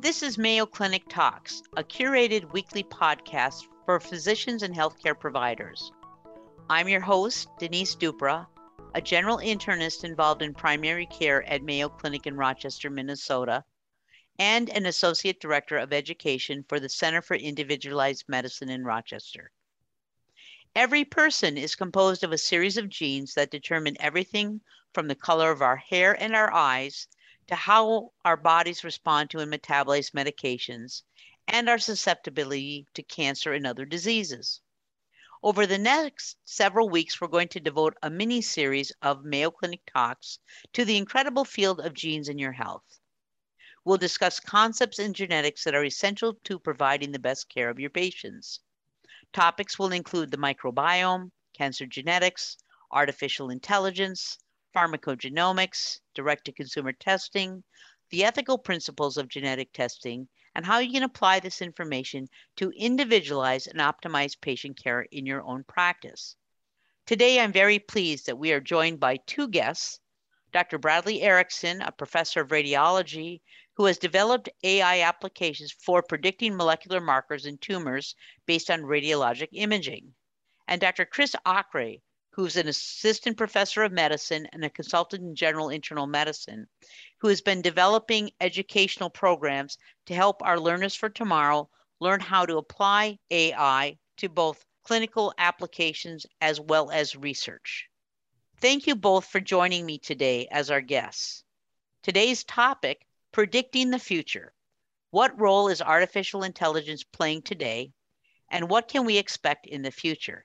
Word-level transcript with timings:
This 0.00 0.22
is 0.22 0.38
Mayo 0.38 0.66
Clinic 0.66 1.04
Talks, 1.08 1.62
a 1.76 1.84
curated 1.84 2.52
weekly 2.52 2.82
podcast 2.82 3.68
for 3.86 4.00
physicians 4.00 4.62
and 4.62 4.74
healthcare 4.74 5.18
providers. 5.18 5.92
I'm 6.68 6.88
your 6.88 7.00
host, 7.00 7.48
Denise 7.58 7.94
Dupras, 7.94 8.46
a 8.94 9.00
general 9.00 9.38
internist 9.38 10.02
involved 10.02 10.42
in 10.42 10.52
primary 10.52 11.06
care 11.06 11.44
at 11.44 11.62
Mayo 11.62 11.88
Clinic 11.88 12.26
in 12.26 12.36
Rochester, 12.36 12.90
Minnesota, 12.90 13.64
and 14.38 14.68
an 14.70 14.86
associate 14.86 15.40
director 15.40 15.76
of 15.76 15.92
education 15.92 16.64
for 16.68 16.80
the 16.80 16.88
Center 16.88 17.22
for 17.22 17.36
Individualized 17.36 18.24
Medicine 18.26 18.68
in 18.68 18.84
Rochester. 18.84 19.52
Every 20.76 21.04
person 21.04 21.58
is 21.58 21.74
composed 21.74 22.22
of 22.22 22.30
a 22.30 22.38
series 22.38 22.76
of 22.76 22.88
genes 22.88 23.34
that 23.34 23.50
determine 23.50 23.96
everything 23.98 24.60
from 24.94 25.08
the 25.08 25.16
color 25.16 25.50
of 25.50 25.62
our 25.62 25.76
hair 25.76 26.14
and 26.22 26.34
our 26.34 26.52
eyes 26.52 27.08
to 27.48 27.56
how 27.56 28.12
our 28.24 28.36
bodies 28.36 28.84
respond 28.84 29.30
to 29.30 29.40
and 29.40 29.52
metabolize 29.52 30.12
medications 30.12 31.02
and 31.48 31.68
our 31.68 31.80
susceptibility 31.80 32.86
to 32.94 33.02
cancer 33.02 33.52
and 33.52 33.66
other 33.66 33.84
diseases. 33.84 34.60
Over 35.42 35.66
the 35.66 35.76
next 35.78 36.36
several 36.44 36.88
weeks, 36.88 37.20
we're 37.20 37.26
going 37.26 37.48
to 37.48 37.60
devote 37.60 37.96
a 38.00 38.08
mini 38.08 38.40
series 38.40 38.92
of 39.02 39.24
Mayo 39.24 39.50
Clinic 39.50 39.80
talks 39.92 40.38
to 40.74 40.84
the 40.84 40.96
incredible 40.96 41.44
field 41.44 41.80
of 41.80 41.94
genes 41.94 42.28
in 42.28 42.38
your 42.38 42.52
health. 42.52 43.00
We'll 43.84 43.96
discuss 43.96 44.38
concepts 44.38 45.00
in 45.00 45.14
genetics 45.14 45.64
that 45.64 45.74
are 45.74 45.84
essential 45.84 46.34
to 46.44 46.60
providing 46.60 47.10
the 47.10 47.18
best 47.18 47.48
care 47.48 47.70
of 47.70 47.80
your 47.80 47.90
patients. 47.90 48.60
Topics 49.32 49.78
will 49.78 49.92
include 49.92 50.30
the 50.30 50.36
microbiome, 50.36 51.30
cancer 51.56 51.86
genetics, 51.86 52.56
artificial 52.90 53.50
intelligence, 53.50 54.38
pharmacogenomics, 54.74 56.00
direct 56.14 56.44
to 56.46 56.52
consumer 56.52 56.92
testing, 56.92 57.62
the 58.10 58.24
ethical 58.24 58.58
principles 58.58 59.16
of 59.16 59.28
genetic 59.28 59.72
testing, 59.72 60.28
and 60.54 60.66
how 60.66 60.78
you 60.78 60.90
can 60.90 61.04
apply 61.04 61.38
this 61.38 61.62
information 61.62 62.28
to 62.56 62.72
individualize 62.72 63.68
and 63.68 63.78
optimize 63.78 64.40
patient 64.40 64.76
care 64.76 65.02
in 65.12 65.26
your 65.26 65.42
own 65.42 65.62
practice. 65.64 66.34
Today, 67.06 67.40
I'm 67.40 67.52
very 67.52 67.78
pleased 67.78 68.26
that 68.26 68.38
we 68.38 68.52
are 68.52 68.60
joined 68.60 68.98
by 68.98 69.18
two 69.26 69.46
guests 69.46 70.00
Dr. 70.52 70.78
Bradley 70.78 71.22
Erickson, 71.22 71.80
a 71.82 71.92
professor 71.92 72.40
of 72.40 72.48
radiology 72.48 73.40
who 73.74 73.84
has 73.84 73.98
developed 73.98 74.48
AI 74.62 75.02
applications 75.02 75.70
for 75.70 76.02
predicting 76.02 76.56
molecular 76.56 77.00
markers 77.00 77.46
in 77.46 77.58
tumors 77.58 78.14
based 78.46 78.70
on 78.70 78.82
radiologic 78.82 79.48
imaging, 79.52 80.14
and 80.66 80.80
Dr. 80.80 81.04
Chris 81.04 81.36
Aakre, 81.46 82.00
who's 82.30 82.56
an 82.56 82.68
assistant 82.68 83.36
professor 83.36 83.82
of 83.82 83.92
medicine 83.92 84.46
and 84.52 84.64
a 84.64 84.70
consultant 84.70 85.22
in 85.22 85.34
general 85.34 85.68
internal 85.68 86.06
medicine, 86.06 86.66
who 87.18 87.28
has 87.28 87.40
been 87.40 87.60
developing 87.60 88.30
educational 88.40 89.10
programs 89.10 89.76
to 90.06 90.14
help 90.14 90.42
our 90.42 90.58
learners 90.58 90.94
for 90.94 91.08
tomorrow 91.08 91.68
learn 92.00 92.20
how 92.20 92.46
to 92.46 92.56
apply 92.56 93.18
AI 93.30 93.98
to 94.16 94.28
both 94.28 94.64
clinical 94.84 95.34
applications 95.38 96.24
as 96.40 96.58
well 96.60 96.90
as 96.90 97.14
research. 97.14 97.89
Thank 98.60 98.86
you 98.86 98.94
both 98.94 99.24
for 99.24 99.40
joining 99.40 99.86
me 99.86 99.96
today 99.96 100.46
as 100.50 100.70
our 100.70 100.82
guests. 100.82 101.44
Today's 102.02 102.44
topic 102.44 103.06
predicting 103.32 103.90
the 103.90 103.98
future. 103.98 104.52
What 105.10 105.40
role 105.40 105.68
is 105.68 105.80
artificial 105.80 106.42
intelligence 106.42 107.02
playing 107.02 107.40
today, 107.40 107.94
and 108.50 108.68
what 108.68 108.88
can 108.88 109.06
we 109.06 109.16
expect 109.16 109.66
in 109.66 109.80
the 109.80 109.90
future? 109.90 110.44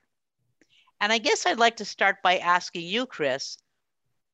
And 0.98 1.12
I 1.12 1.18
guess 1.18 1.44
I'd 1.44 1.58
like 1.58 1.76
to 1.76 1.84
start 1.84 2.22
by 2.22 2.38
asking 2.38 2.86
you, 2.86 3.04
Chris, 3.04 3.58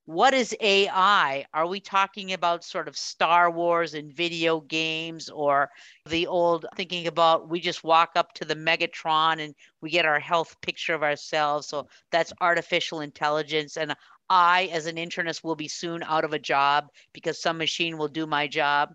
what 0.04 0.34
is 0.34 0.54
AI? 0.60 1.46
Are 1.54 1.66
we 1.66 1.78
talking 1.80 2.32
about 2.32 2.64
sort 2.64 2.88
of 2.88 2.96
Star 2.96 3.50
Wars 3.50 3.94
and 3.94 4.12
video 4.12 4.60
games 4.60 5.28
or 5.28 5.70
the 6.06 6.26
old 6.26 6.66
thinking 6.76 7.06
about 7.06 7.48
we 7.48 7.60
just 7.60 7.84
walk 7.84 8.10
up 8.16 8.32
to 8.34 8.44
the 8.44 8.56
Megatron 8.56 9.40
and 9.40 9.54
we 9.80 9.90
get 9.90 10.04
our 10.04 10.18
health 10.18 10.60
picture 10.60 10.94
of 10.94 11.04
ourselves? 11.04 11.68
So 11.68 11.86
that's 12.10 12.32
artificial 12.40 13.00
intelligence. 13.00 13.76
And 13.76 13.94
I, 14.28 14.70
as 14.72 14.86
an 14.86 14.96
internist, 14.96 15.44
will 15.44 15.54
be 15.54 15.68
soon 15.68 16.02
out 16.02 16.24
of 16.24 16.32
a 16.32 16.38
job 16.38 16.88
because 17.12 17.40
some 17.40 17.58
machine 17.58 17.96
will 17.96 18.08
do 18.08 18.26
my 18.26 18.48
job. 18.48 18.94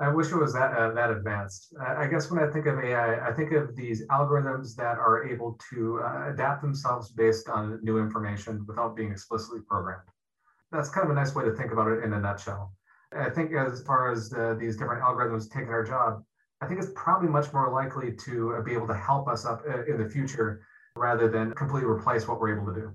I 0.00 0.08
wish 0.08 0.32
it 0.32 0.36
was 0.36 0.54
that 0.54 0.72
uh, 0.72 0.92
that 0.94 1.10
advanced. 1.10 1.74
I 1.80 2.06
guess 2.06 2.30
when 2.30 2.42
I 2.42 2.50
think 2.50 2.66
of 2.66 2.78
AI, 2.78 3.28
I 3.28 3.32
think 3.34 3.52
of 3.52 3.76
these 3.76 4.04
algorithms 4.08 4.74
that 4.76 4.98
are 4.98 5.24
able 5.24 5.60
to 5.70 6.00
uh, 6.00 6.30
adapt 6.32 6.62
themselves 6.62 7.12
based 7.12 7.48
on 7.48 7.78
new 7.82 7.98
information 7.98 8.64
without 8.66 8.96
being 8.96 9.12
explicitly 9.12 9.60
programmed. 9.68 10.08
That's 10.72 10.88
kind 10.88 11.04
of 11.04 11.10
a 11.10 11.14
nice 11.14 11.34
way 11.34 11.44
to 11.44 11.52
think 11.52 11.70
about 11.70 11.88
it 11.92 12.02
in 12.02 12.12
a 12.14 12.20
nutshell. 12.20 12.72
I 13.14 13.28
think 13.28 13.52
as 13.52 13.82
far 13.82 14.10
as 14.10 14.30
the, 14.30 14.56
these 14.58 14.76
different 14.76 15.02
algorithms 15.02 15.50
taking 15.50 15.68
our 15.68 15.84
job, 15.84 16.24
I 16.62 16.66
think 16.66 16.80
it's 16.80 16.90
probably 16.94 17.28
much 17.28 17.52
more 17.52 17.70
likely 17.70 18.12
to 18.24 18.54
uh, 18.54 18.62
be 18.62 18.72
able 18.72 18.86
to 18.86 18.96
help 18.96 19.28
us 19.28 19.44
up 19.44 19.62
uh, 19.68 19.84
in 19.84 20.02
the 20.02 20.08
future 20.08 20.64
rather 20.96 21.28
than 21.28 21.52
completely 21.54 21.88
replace 21.88 22.26
what 22.26 22.40
we're 22.40 22.56
able 22.56 22.72
to 22.72 22.80
do. 22.80 22.92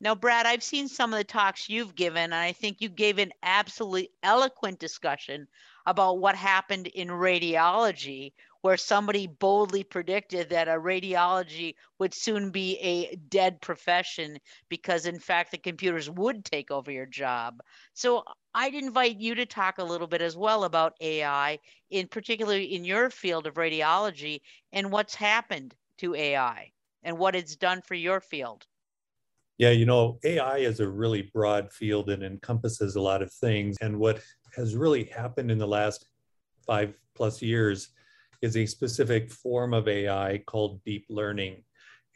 Now, 0.00 0.14
Brad, 0.14 0.46
I've 0.46 0.64
seen 0.64 0.88
some 0.88 1.12
of 1.12 1.18
the 1.18 1.24
talks 1.24 1.68
you've 1.68 1.94
given, 1.94 2.24
and 2.24 2.34
I 2.34 2.52
think 2.52 2.80
you 2.80 2.88
gave 2.88 3.18
an 3.18 3.32
absolutely 3.42 4.10
eloquent 4.22 4.80
discussion 4.80 5.46
about 5.86 6.18
what 6.18 6.34
happened 6.34 6.88
in 6.88 7.08
radiology, 7.08 8.32
where 8.62 8.76
somebody 8.76 9.26
boldly 9.26 9.84
predicted 9.84 10.48
that 10.48 10.68
a 10.68 10.72
radiology 10.72 11.74
would 11.98 12.14
soon 12.14 12.50
be 12.50 12.78
a 12.78 13.14
dead 13.28 13.60
profession 13.60 14.38
because, 14.68 15.06
in 15.06 15.18
fact, 15.18 15.50
the 15.50 15.58
computers 15.58 16.08
would 16.08 16.44
take 16.44 16.70
over 16.70 16.90
your 16.90 17.06
job. 17.06 17.60
So, 17.92 18.24
I'd 18.54 18.74
invite 18.74 19.18
you 19.18 19.34
to 19.34 19.46
talk 19.46 19.78
a 19.78 19.84
little 19.84 20.06
bit 20.06 20.22
as 20.22 20.36
well 20.36 20.64
about 20.64 20.94
AI, 21.00 21.58
in 21.90 22.06
particularly 22.06 22.74
in 22.74 22.84
your 22.84 23.10
field 23.10 23.46
of 23.46 23.54
radiology, 23.54 24.40
and 24.72 24.92
what's 24.92 25.14
happened 25.14 25.74
to 25.98 26.14
AI 26.14 26.70
and 27.02 27.18
what 27.18 27.34
it's 27.34 27.56
done 27.56 27.80
for 27.82 27.94
your 27.94 28.20
field. 28.20 28.66
Yeah, 29.58 29.70
you 29.70 29.86
know, 29.86 30.18
AI 30.24 30.58
is 30.58 30.80
a 30.80 30.88
really 30.88 31.30
broad 31.32 31.72
field 31.72 32.10
and 32.10 32.22
encompasses 32.22 32.96
a 32.96 33.00
lot 33.00 33.22
of 33.22 33.32
things. 33.32 33.76
And 33.80 33.98
what 33.98 34.20
has 34.56 34.74
really 34.76 35.04
happened 35.04 35.50
in 35.50 35.58
the 35.58 35.66
last 35.66 36.06
five 36.66 36.94
plus 37.14 37.40
years 37.40 37.90
is 38.42 38.56
a 38.56 38.66
specific 38.66 39.30
form 39.30 39.72
of 39.72 39.88
AI 39.88 40.42
called 40.46 40.82
deep 40.84 41.06
learning. 41.08 41.62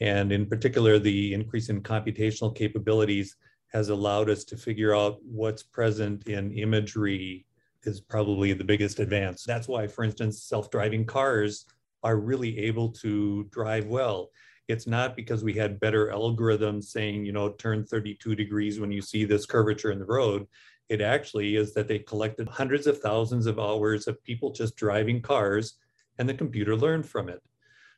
And 0.01 0.33
in 0.33 0.47
particular, 0.47 0.99
the 0.99 1.33
increase 1.33 1.71
in 1.71 1.83
computational 1.83 2.55
capabilities 2.55 3.37
has 3.73 3.89
allowed 3.89 4.29
us 4.29 4.45
to 4.45 4.57
figure 4.57 4.95
out 4.95 5.19
what's 5.23 5.63
present 5.63 6.27
in 6.29 6.53
imagery 6.53 7.47
is 7.85 8.01
probably 8.01 8.53
the 8.53 8.65
biggest 8.65 8.99
advance. 8.99 9.45
That's 9.45 9.69
why, 9.69 9.87
for 9.87 10.05
instance, 10.05 10.43
self 10.43 10.71
driving 10.71 11.07
cars 11.07 11.67
are 12.03 12.17
really 12.17 12.59
able 12.59 12.91
to 12.91 13.45
drive 13.45 13.87
well. 13.87 14.31
It's 14.69 14.87
not 14.87 15.15
because 15.15 15.45
we 15.45 15.55
had 15.55 15.79
better 15.79 16.09
algorithms 16.09 16.85
saying, 16.85 17.25
you 17.25 17.33
know, 17.33 17.51
turn 17.51 17.85
32 17.85 18.35
degrees 18.35 18.81
when 18.81 18.91
you 18.91 19.01
see 19.01 19.25
this 19.25 19.47
curvature 19.47 19.93
in 19.93 20.01
the 20.01 20.05
road. 20.05 20.47
It 20.89 21.01
actually 21.01 21.57
is 21.57 21.73
that 21.75 21.87
they 21.87 22.01
collected 22.01 22.49
hundreds 22.49 22.87
of 22.87 22.99
thousands 22.99 23.47
of 23.47 23.61
hours 23.61 24.09
of 24.09 24.23
people 24.25 24.51
just 24.51 24.77
driving 24.77 25.23
cars 25.23 25.75
and 26.19 26.29
the 26.29 26.35
computer 26.35 26.77
learned 26.77 27.07
from 27.07 27.29
it. 27.29 27.43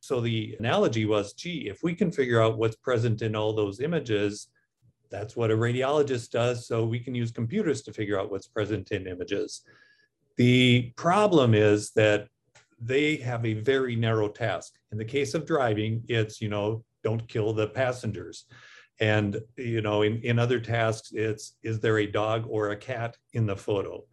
So 0.01 0.21
the 0.21 0.57
analogy 0.59 1.07
was, 1.07 1.33
gee, 1.33 1.69
if 1.69 1.83
we 1.83 1.95
can 1.95 2.13
figure 2.13 2.41
out 2.41 2.59
what's 2.59 2.77
present 2.77 3.23
in 3.23 3.35
all 3.35 3.53
those 3.53 3.81
images, 3.81 4.49
that's 5.11 5.37
what 5.37 5.51
a 5.51 5.57
radiologist 5.57 6.31
does. 6.31 6.67
So 6.67 6.85
we 6.85 7.01
can 7.01 7.15
use 7.15 7.33
computers 7.33 7.83
to 7.83 7.93
figure 7.93 8.21
out 8.21 8.31
what's 8.31 8.47
present 8.47 8.91
in 8.93 9.07
images. 9.07 9.63
The 10.37 10.93
problem 10.97 11.55
is 11.55 11.91
that 11.93 12.29
they 12.81 13.17
have 13.17 13.45
a 13.45 13.55
very 13.55 13.97
narrow 13.97 14.29
task. 14.29 14.75
In 14.93 14.99
the 14.99 15.05
case 15.05 15.35
of 15.35 15.47
driving, 15.47 16.05
it's, 16.09 16.41
you 16.41 16.49
know, 16.49 16.85
don't 17.03 17.27
kill 17.29 17.53
the 17.53 17.67
passengers. 17.67 18.45
And, 19.01 19.41
you 19.57 19.81
know, 19.81 20.03
in, 20.03 20.21
in 20.23 20.39
other 20.39 20.61
tasks, 20.61 21.11
it's, 21.13 21.57
is 21.63 21.81
there 21.81 21.99
a 21.99 22.07
dog 22.07 22.47
or 22.49 22.71
a 22.71 22.77
cat 22.77 23.17
in 23.33 23.47
the 23.47 23.57
photo? 23.57 24.05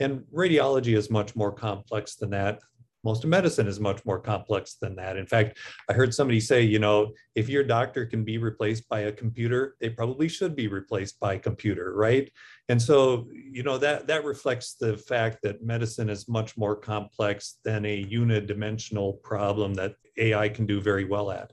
And 0.00 0.24
radiology 0.34 0.96
is 0.96 1.10
much 1.10 1.36
more 1.36 1.52
complex 1.52 2.16
than 2.16 2.30
that 2.30 2.60
most 3.02 3.24
of 3.24 3.30
medicine 3.30 3.66
is 3.66 3.80
much 3.80 4.04
more 4.04 4.18
complex 4.18 4.74
than 4.74 4.94
that. 4.96 5.16
In 5.16 5.26
fact, 5.26 5.58
I 5.88 5.92
heard 5.92 6.14
somebody 6.14 6.40
say, 6.40 6.62
you 6.62 6.78
know, 6.78 7.12
if 7.34 7.48
your 7.48 7.64
doctor 7.64 8.04
can 8.04 8.24
be 8.24 8.38
replaced 8.38 8.88
by 8.88 9.00
a 9.00 9.12
computer, 9.12 9.76
they 9.80 9.90
probably 9.90 10.28
should 10.28 10.54
be 10.54 10.68
replaced 10.68 11.18
by 11.18 11.34
a 11.34 11.38
computer, 11.38 11.94
right? 11.94 12.30
And 12.68 12.80
so, 12.80 13.28
you 13.32 13.62
know, 13.62 13.78
that 13.78 14.06
that 14.06 14.24
reflects 14.24 14.74
the 14.74 14.96
fact 14.96 15.38
that 15.42 15.62
medicine 15.62 16.10
is 16.10 16.28
much 16.28 16.56
more 16.56 16.76
complex 16.76 17.58
than 17.64 17.84
a 17.84 18.04
unidimensional 18.04 19.22
problem 19.22 19.74
that 19.74 19.94
AI 20.18 20.48
can 20.48 20.66
do 20.66 20.80
very 20.80 21.04
well 21.04 21.30
at. 21.30 21.52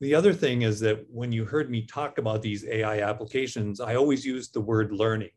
The 0.00 0.14
other 0.14 0.34
thing 0.34 0.62
is 0.62 0.78
that 0.80 1.04
when 1.10 1.32
you 1.32 1.44
heard 1.44 1.70
me 1.70 1.86
talk 1.86 2.18
about 2.18 2.42
these 2.42 2.66
AI 2.66 3.00
applications, 3.00 3.80
I 3.80 3.96
always 3.96 4.24
use 4.24 4.50
the 4.50 4.60
word 4.60 4.92
learning. 4.92 5.30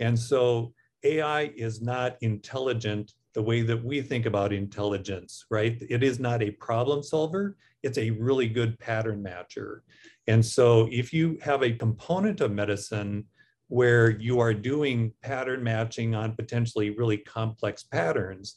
And 0.00 0.18
so 0.18 0.74
AI 1.02 1.52
is 1.56 1.80
not 1.80 2.16
intelligent 2.20 3.12
the 3.34 3.42
way 3.42 3.62
that 3.62 3.82
we 3.82 4.02
think 4.02 4.26
about 4.26 4.52
intelligence, 4.52 5.44
right? 5.50 5.82
It 5.88 6.02
is 6.02 6.18
not 6.18 6.42
a 6.42 6.50
problem 6.52 7.02
solver, 7.02 7.56
it's 7.82 7.98
a 7.98 8.10
really 8.10 8.48
good 8.48 8.78
pattern 8.78 9.22
matcher. 9.22 9.80
And 10.26 10.44
so 10.44 10.88
if 10.90 11.12
you 11.12 11.38
have 11.42 11.62
a 11.62 11.72
component 11.72 12.40
of 12.40 12.52
medicine 12.52 13.24
where 13.68 14.10
you 14.10 14.38
are 14.38 14.54
doing 14.54 15.12
pattern 15.22 15.62
matching 15.62 16.14
on 16.14 16.36
potentially 16.36 16.90
really 16.90 17.16
complex 17.16 17.82
patterns, 17.82 18.56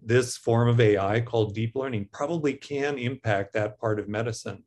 this 0.00 0.36
form 0.36 0.68
of 0.68 0.80
AI 0.80 1.20
called 1.20 1.54
deep 1.54 1.74
learning 1.74 2.08
probably 2.12 2.54
can 2.54 2.98
impact 2.98 3.52
that 3.52 3.78
part 3.78 3.98
of 4.00 4.08
medicine. 4.08 4.62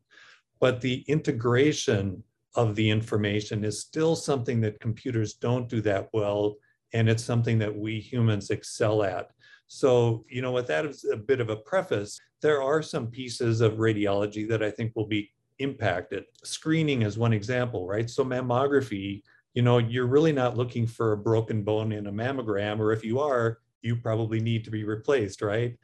But 0.60 0.82
the 0.82 1.04
integration 1.08 2.24
of 2.56 2.76
the 2.76 2.90
information 2.90 3.64
is 3.64 3.80
still 3.80 4.16
something 4.16 4.62
that 4.62 4.80
computers 4.80 5.34
don't 5.34 5.70
do 5.70 5.82
that 5.82 6.10
well. 6.14 6.56
And 6.94 7.10
it's 7.10 7.24
something 7.24 7.60
that 7.60 7.76
we 7.76 8.00
humans 8.00 8.50
excel 8.50 9.04
at. 9.04 9.32
So, 9.68 10.26
you 10.30 10.42
know, 10.42 10.52
with 10.52 10.68
that 10.68 10.86
as 10.86 11.06
a 11.06 11.16
bit 11.16 11.40
of 11.40 11.50
a 11.50 11.56
preface, 11.56 12.20
there 12.42 12.62
are 12.62 12.82
some 12.82 13.08
pieces 13.08 13.62
of 13.62 13.74
radiology 13.74 14.48
that 14.50 14.62
I 14.62 14.70
think 14.70 14.94
will 14.96 15.08
be 15.08 15.32
impacted. 15.60 16.26
Screening 16.44 17.04
is 17.04 17.18
one 17.18 17.34
example, 17.34 17.88
right? 17.88 18.10
So, 18.10 18.26
mammography, 18.26 19.22
you 19.54 19.62
know, 19.62 19.78
you're 19.78 20.08
really 20.08 20.34
not 20.34 20.58
looking 20.58 20.86
for 20.86 21.14
a 21.14 21.18
broken 21.18 21.64
bone 21.64 21.92
in 21.92 22.08
a 22.08 22.12
mammogram, 22.12 22.80
or 22.80 22.92
if 22.92 23.06
you 23.06 23.20
are, 23.20 23.60
you 23.82 23.96
probably 23.96 24.40
need 24.40 24.66
to 24.66 24.72
be 24.72 24.84
replaced, 24.84 25.42
right? 25.42 25.78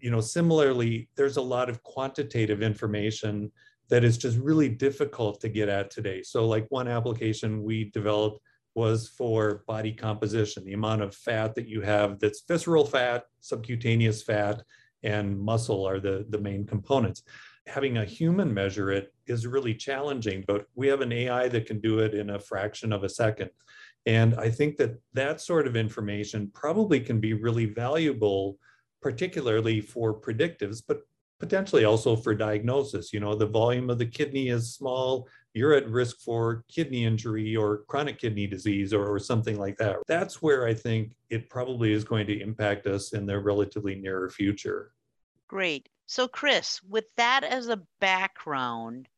You 0.00 0.10
know, 0.10 0.20
similarly, 0.20 1.08
there's 1.16 1.36
a 1.36 1.42
lot 1.42 1.70
of 1.70 1.82
quantitative 1.82 2.62
information 2.62 3.50
that 3.88 4.04
is 4.04 4.18
just 4.18 4.38
really 4.38 4.68
difficult 4.68 5.40
to 5.40 5.48
get 5.48 5.68
at 5.68 5.90
today. 5.90 6.22
So, 6.22 6.46
like 6.46 6.66
one 6.68 6.88
application 6.88 7.62
we 7.62 7.90
developed 7.90 8.40
was 8.74 9.08
for 9.08 9.64
body 9.66 9.92
composition, 9.92 10.64
the 10.64 10.72
amount 10.72 11.02
of 11.02 11.14
fat 11.14 11.54
that 11.54 11.66
you 11.66 11.80
have 11.80 12.18
that's 12.20 12.44
visceral 12.46 12.84
fat, 12.84 13.24
subcutaneous 13.40 14.22
fat, 14.22 14.62
and 15.02 15.38
muscle 15.38 15.86
are 15.86 16.00
the, 16.00 16.26
the 16.28 16.38
main 16.38 16.66
components. 16.66 17.22
Having 17.66 17.98
a 17.98 18.04
human 18.04 18.52
measure 18.52 18.90
it 18.90 19.12
is 19.26 19.46
really 19.46 19.74
challenging, 19.74 20.44
but 20.46 20.66
we 20.74 20.88
have 20.88 21.00
an 21.00 21.12
AI 21.12 21.48
that 21.48 21.66
can 21.66 21.80
do 21.80 21.98
it 22.00 22.14
in 22.14 22.30
a 22.30 22.38
fraction 22.38 22.92
of 22.92 23.04
a 23.04 23.08
second. 23.08 23.50
And 24.06 24.34
I 24.36 24.50
think 24.50 24.76
that 24.78 24.98
that 25.12 25.40
sort 25.40 25.66
of 25.66 25.76
information 25.76 26.50
probably 26.54 27.00
can 27.00 27.20
be 27.20 27.34
really 27.34 27.66
valuable, 27.66 28.58
particularly 29.02 29.80
for 29.80 30.14
predictives, 30.18 30.82
but 30.86 31.02
potentially 31.38 31.84
also 31.84 32.16
for 32.16 32.34
diagnosis. 32.34 33.12
You 33.12 33.20
know, 33.20 33.34
the 33.34 33.46
volume 33.46 33.90
of 33.90 33.98
the 33.98 34.06
kidney 34.06 34.48
is 34.48 34.74
small, 34.74 35.28
you're 35.54 35.74
at 35.74 35.88
risk 35.88 36.20
for 36.20 36.64
kidney 36.68 37.04
injury 37.04 37.56
or 37.56 37.78
chronic 37.88 38.18
kidney 38.18 38.46
disease 38.46 38.92
or, 38.92 39.06
or, 39.06 39.18
something 39.18 39.58
like 39.58 39.76
that. 39.78 39.96
That's 40.06 40.40
where 40.40 40.66
I 40.66 40.74
think 40.74 41.12
it 41.28 41.50
probably 41.50 41.92
is 41.92 42.04
going 42.04 42.26
to 42.28 42.40
impact 42.40 42.86
us 42.86 43.12
in 43.12 43.26
the 43.26 43.38
relatively 43.38 43.96
nearer 43.96 44.30
future. 44.30 44.92
Great. 45.48 45.88
So, 46.06 46.28
Chris, 46.28 46.80
with 46.88 47.06
that 47.16 47.44
as 47.44 47.68
a 47.68 47.82
background, 48.00 49.08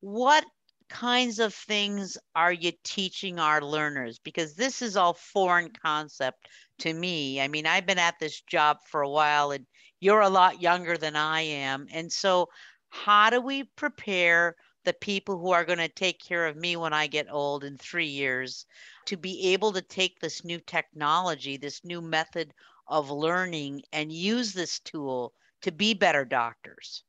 what 0.00 0.44
kinds 0.88 1.38
of 1.38 1.54
things 1.54 2.16
are 2.34 2.52
you 2.52 2.72
teaching 2.82 3.38
our 3.38 3.62
learners? 3.62 4.18
Because 4.18 4.54
this 4.54 4.82
is 4.82 4.96
all 4.96 5.14
foreign 5.14 5.70
concept 5.70 6.48
to 6.78 6.92
me. 6.92 7.40
I 7.40 7.48
mean, 7.48 7.66
I've 7.66 7.86
been 7.86 7.98
at 7.98 8.18
this 8.18 8.40
job 8.42 8.78
for 8.86 9.02
a 9.02 9.08
while 9.08 9.50
and 9.50 9.66
you're 10.00 10.20
a 10.20 10.28
lot 10.28 10.60
younger 10.60 10.96
than 10.96 11.16
I 11.16 11.40
am. 11.40 11.86
And 11.92 12.10
so, 12.12 12.48
how 12.90 13.30
do 13.30 13.40
we 13.40 13.64
prepare 13.76 14.54
the 14.84 14.92
people 14.92 15.38
who 15.38 15.50
are 15.50 15.64
going 15.64 15.78
to 15.78 15.88
take 15.88 16.20
care 16.20 16.46
of 16.46 16.56
me 16.56 16.76
when 16.76 16.92
I 16.92 17.06
get 17.06 17.26
old 17.30 17.64
in 17.64 17.76
three 17.76 18.06
years 18.06 18.66
to 19.06 19.16
be 19.16 19.52
able 19.52 19.72
to 19.72 19.82
take 19.82 20.20
this 20.20 20.44
new 20.44 20.60
technology, 20.60 21.56
this 21.56 21.84
new 21.84 22.00
method 22.00 22.52
of 22.86 23.10
learning, 23.10 23.82
and 23.92 24.12
use 24.12 24.52
this 24.52 24.80
tool 24.80 25.32
to 25.62 25.72
be 25.72 25.94
better 25.94 26.24
doctors. 26.24 27.02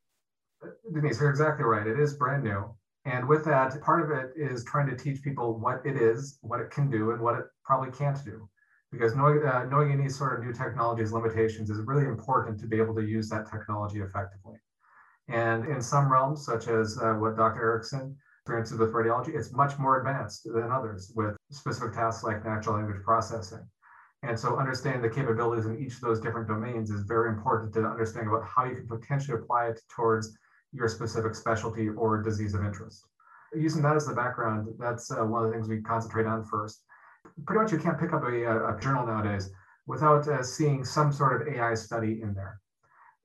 Denise, 0.94 1.20
you're 1.20 1.30
exactly 1.30 1.66
right. 1.66 1.86
It 1.86 2.00
is 2.00 2.16
brand 2.16 2.44
new. 2.44 2.74
And 3.06 3.28
with 3.28 3.46
that, 3.46 3.80
part 3.82 4.02
of 4.04 4.18
it 4.18 4.32
is 4.36 4.64
trying 4.64 4.88
to 4.88 4.96
teach 4.96 5.22
people 5.22 5.60
what 5.60 5.86
it 5.86 5.96
is, 5.96 6.40
what 6.42 6.60
it 6.60 6.72
can 6.72 6.90
do, 6.90 7.12
and 7.12 7.22
what 7.22 7.38
it 7.38 7.46
probably 7.64 7.92
can't 7.92 8.24
do. 8.26 8.50
Because 8.92 9.16
knowing, 9.16 9.46
uh, 9.46 9.66
knowing 9.66 9.92
any 9.92 10.10
sort 10.10 10.40
of 10.40 10.46
new 10.46 10.54
technology's 10.54 11.12
limitations 11.12 11.70
is 11.70 11.80
really 11.86 12.06
important 12.06 12.60
to 12.62 12.68
be 12.68 12.78
able 12.78 12.96
to 12.96 13.02
use 13.02 13.30
that 13.30 13.50
technology 13.52 14.00
effectively. 14.00 14.56
And 15.28 15.66
in 15.66 15.82
some 15.82 16.12
realms, 16.12 16.46
such 16.46 16.68
as 16.68 16.98
uh, 17.02 17.14
what 17.14 17.36
Dr. 17.36 17.62
Erickson 17.62 18.16
experiences 18.44 18.78
with 18.78 18.94
radiology, 18.94 19.36
it's 19.36 19.52
much 19.52 19.78
more 19.80 20.00
advanced 20.00 20.44
than 20.46 20.72
others 20.72 21.12
with 21.16 21.36
specific 21.52 21.94
tasks 21.94 22.24
like 22.24 22.46
natural 22.46 22.76
language 22.76 23.02
processing. 23.04 23.66
And 24.22 24.40
so 24.40 24.58
understanding 24.58 25.02
the 25.02 25.10
capabilities 25.10 25.66
in 25.66 25.80
each 25.80 25.96
of 25.96 26.02
those 26.02 26.20
different 26.20 26.48
domains 26.48 26.90
is 26.90 27.02
very 27.02 27.30
important 27.30 27.74
to 27.74 27.86
understand 27.86 28.28
about 28.28 28.44
how 28.44 28.66
you 28.66 28.76
can 28.76 28.88
potentially 28.88 29.38
apply 29.38 29.68
it 29.68 29.80
towards 29.90 30.38
your 30.74 30.88
specific 30.88 31.36
specialty 31.36 31.90
or 31.90 32.22
disease 32.22 32.54
of 32.54 32.64
interest. 32.64 33.06
Using 33.56 33.82
that 33.84 33.96
as 33.96 34.08
the 34.08 34.14
background, 34.14 34.68
that's 34.80 35.12
uh, 35.12 35.24
one 35.24 35.44
of 35.44 35.50
the 35.50 35.54
things 35.54 35.68
we 35.68 35.82
concentrate 35.82 36.26
on 36.26 36.44
first. 36.44 36.84
Pretty 37.46 37.62
much 37.62 37.72
you 37.72 37.78
can't 37.78 38.00
pick 38.00 38.14
up 38.14 38.24
a, 38.24 38.76
a 38.76 38.80
journal 38.80 39.06
nowadays 39.06 39.50
without 39.88 40.28
uh, 40.28 40.44
seeing 40.44 40.84
some 40.84 41.12
sort 41.12 41.42
of 41.42 41.48
AI 41.48 41.74
study 41.74 42.22
in 42.22 42.34
there. 42.34 42.60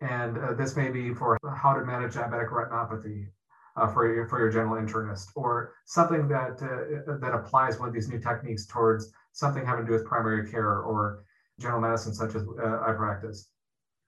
And 0.00 0.38
uh, 0.38 0.54
this 0.54 0.76
may 0.76 0.90
be 0.90 1.12
for 1.12 1.38
how 1.56 1.74
to 1.74 1.84
manage 1.84 2.14
diabetic 2.14 2.50
retinopathy 2.50 3.26
uh, 3.76 3.86
for, 3.86 4.12
your, 4.12 4.26
for 4.26 4.38
your 4.38 4.50
general 4.50 4.82
internist, 4.82 5.28
or 5.34 5.74
something 5.84 6.26
that, 6.28 6.62
uh, 6.62 7.16
that 7.18 7.34
applies 7.34 7.78
one 7.78 7.88
of 7.88 7.94
these 7.94 8.08
new 8.08 8.18
techniques 8.18 8.66
towards 8.66 9.12
something 9.32 9.64
having 9.64 9.84
to 9.84 9.90
do 9.90 9.92
with 9.92 10.06
primary 10.06 10.50
care 10.50 10.80
or 10.80 11.24
general 11.58 11.80
medicine, 11.80 12.14
such 12.14 12.34
as 12.34 12.42
uh, 12.62 12.80
I 12.86 12.92
practice. 12.92 13.48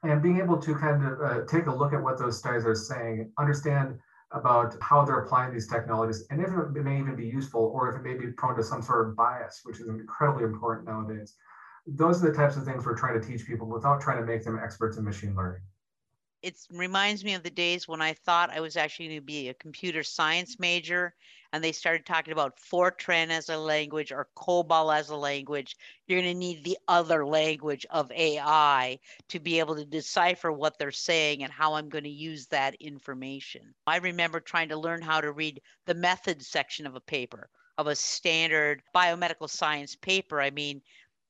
And 0.02 0.22
being 0.22 0.38
able 0.38 0.56
to 0.58 0.74
kind 0.74 1.06
of 1.06 1.20
uh, 1.20 1.46
take 1.46 1.66
a 1.66 1.74
look 1.74 1.92
at 1.92 2.02
what 2.02 2.18
those 2.18 2.38
studies 2.38 2.64
are 2.64 2.74
saying, 2.74 3.30
understand 3.38 3.98
about 4.32 4.74
how 4.80 5.04
they're 5.04 5.20
applying 5.20 5.52
these 5.52 5.68
technologies, 5.68 6.24
and 6.30 6.40
if 6.40 6.48
it 6.48 6.82
may 6.82 6.98
even 6.98 7.14
be 7.14 7.26
useful, 7.26 7.70
or 7.74 7.90
if 7.90 7.96
it 7.96 8.02
may 8.02 8.14
be 8.14 8.32
prone 8.32 8.56
to 8.56 8.64
some 8.64 8.80
sort 8.80 9.06
of 9.06 9.14
bias, 9.14 9.60
which 9.64 9.78
is 9.78 9.88
incredibly 9.88 10.44
important 10.44 10.88
nowadays. 10.88 11.36
Those 11.86 12.22
are 12.22 12.30
the 12.30 12.34
types 12.34 12.56
of 12.56 12.64
things 12.64 12.86
we're 12.86 12.96
trying 12.96 13.20
to 13.20 13.26
teach 13.26 13.46
people 13.46 13.68
without 13.68 14.00
trying 14.00 14.18
to 14.18 14.24
make 14.24 14.42
them 14.42 14.58
experts 14.62 14.96
in 14.96 15.04
machine 15.04 15.34
learning 15.36 15.60
it 16.42 16.56
reminds 16.70 17.24
me 17.24 17.34
of 17.34 17.42
the 17.42 17.50
days 17.50 17.86
when 17.86 18.02
I 18.02 18.14
thought 18.14 18.50
I 18.50 18.60
was 18.60 18.76
actually 18.76 19.08
going 19.08 19.20
to 19.20 19.24
be 19.26 19.48
a 19.48 19.54
computer 19.54 20.02
science 20.02 20.58
major 20.58 21.14
and 21.52 21.62
they 21.62 21.72
started 21.72 22.06
talking 22.06 22.32
about 22.32 22.58
Fortran 22.58 23.28
as 23.28 23.50
a 23.50 23.58
language 23.58 24.10
or 24.10 24.28
COBOL 24.36 24.94
as 24.94 25.10
a 25.10 25.16
language. 25.16 25.76
You're 26.06 26.20
going 26.20 26.32
to 26.32 26.38
need 26.38 26.64
the 26.64 26.78
other 26.88 27.26
language 27.26 27.84
of 27.90 28.10
AI 28.10 28.98
to 29.28 29.38
be 29.38 29.58
able 29.58 29.76
to 29.76 29.84
decipher 29.84 30.50
what 30.50 30.78
they're 30.78 30.90
saying 30.90 31.42
and 31.42 31.52
how 31.52 31.74
I'm 31.74 31.90
going 31.90 32.04
to 32.04 32.10
use 32.10 32.46
that 32.46 32.74
information. 32.76 33.74
I 33.86 33.98
remember 33.98 34.40
trying 34.40 34.70
to 34.70 34.78
learn 34.78 35.02
how 35.02 35.20
to 35.20 35.30
read 35.30 35.60
the 35.84 35.94
methods 35.94 36.48
section 36.48 36.86
of 36.86 36.96
a 36.96 37.00
paper, 37.00 37.50
of 37.76 37.86
a 37.86 37.94
standard 37.94 38.82
biomedical 38.94 39.50
science 39.50 39.94
paper. 39.94 40.40
I 40.40 40.50
mean, 40.50 40.80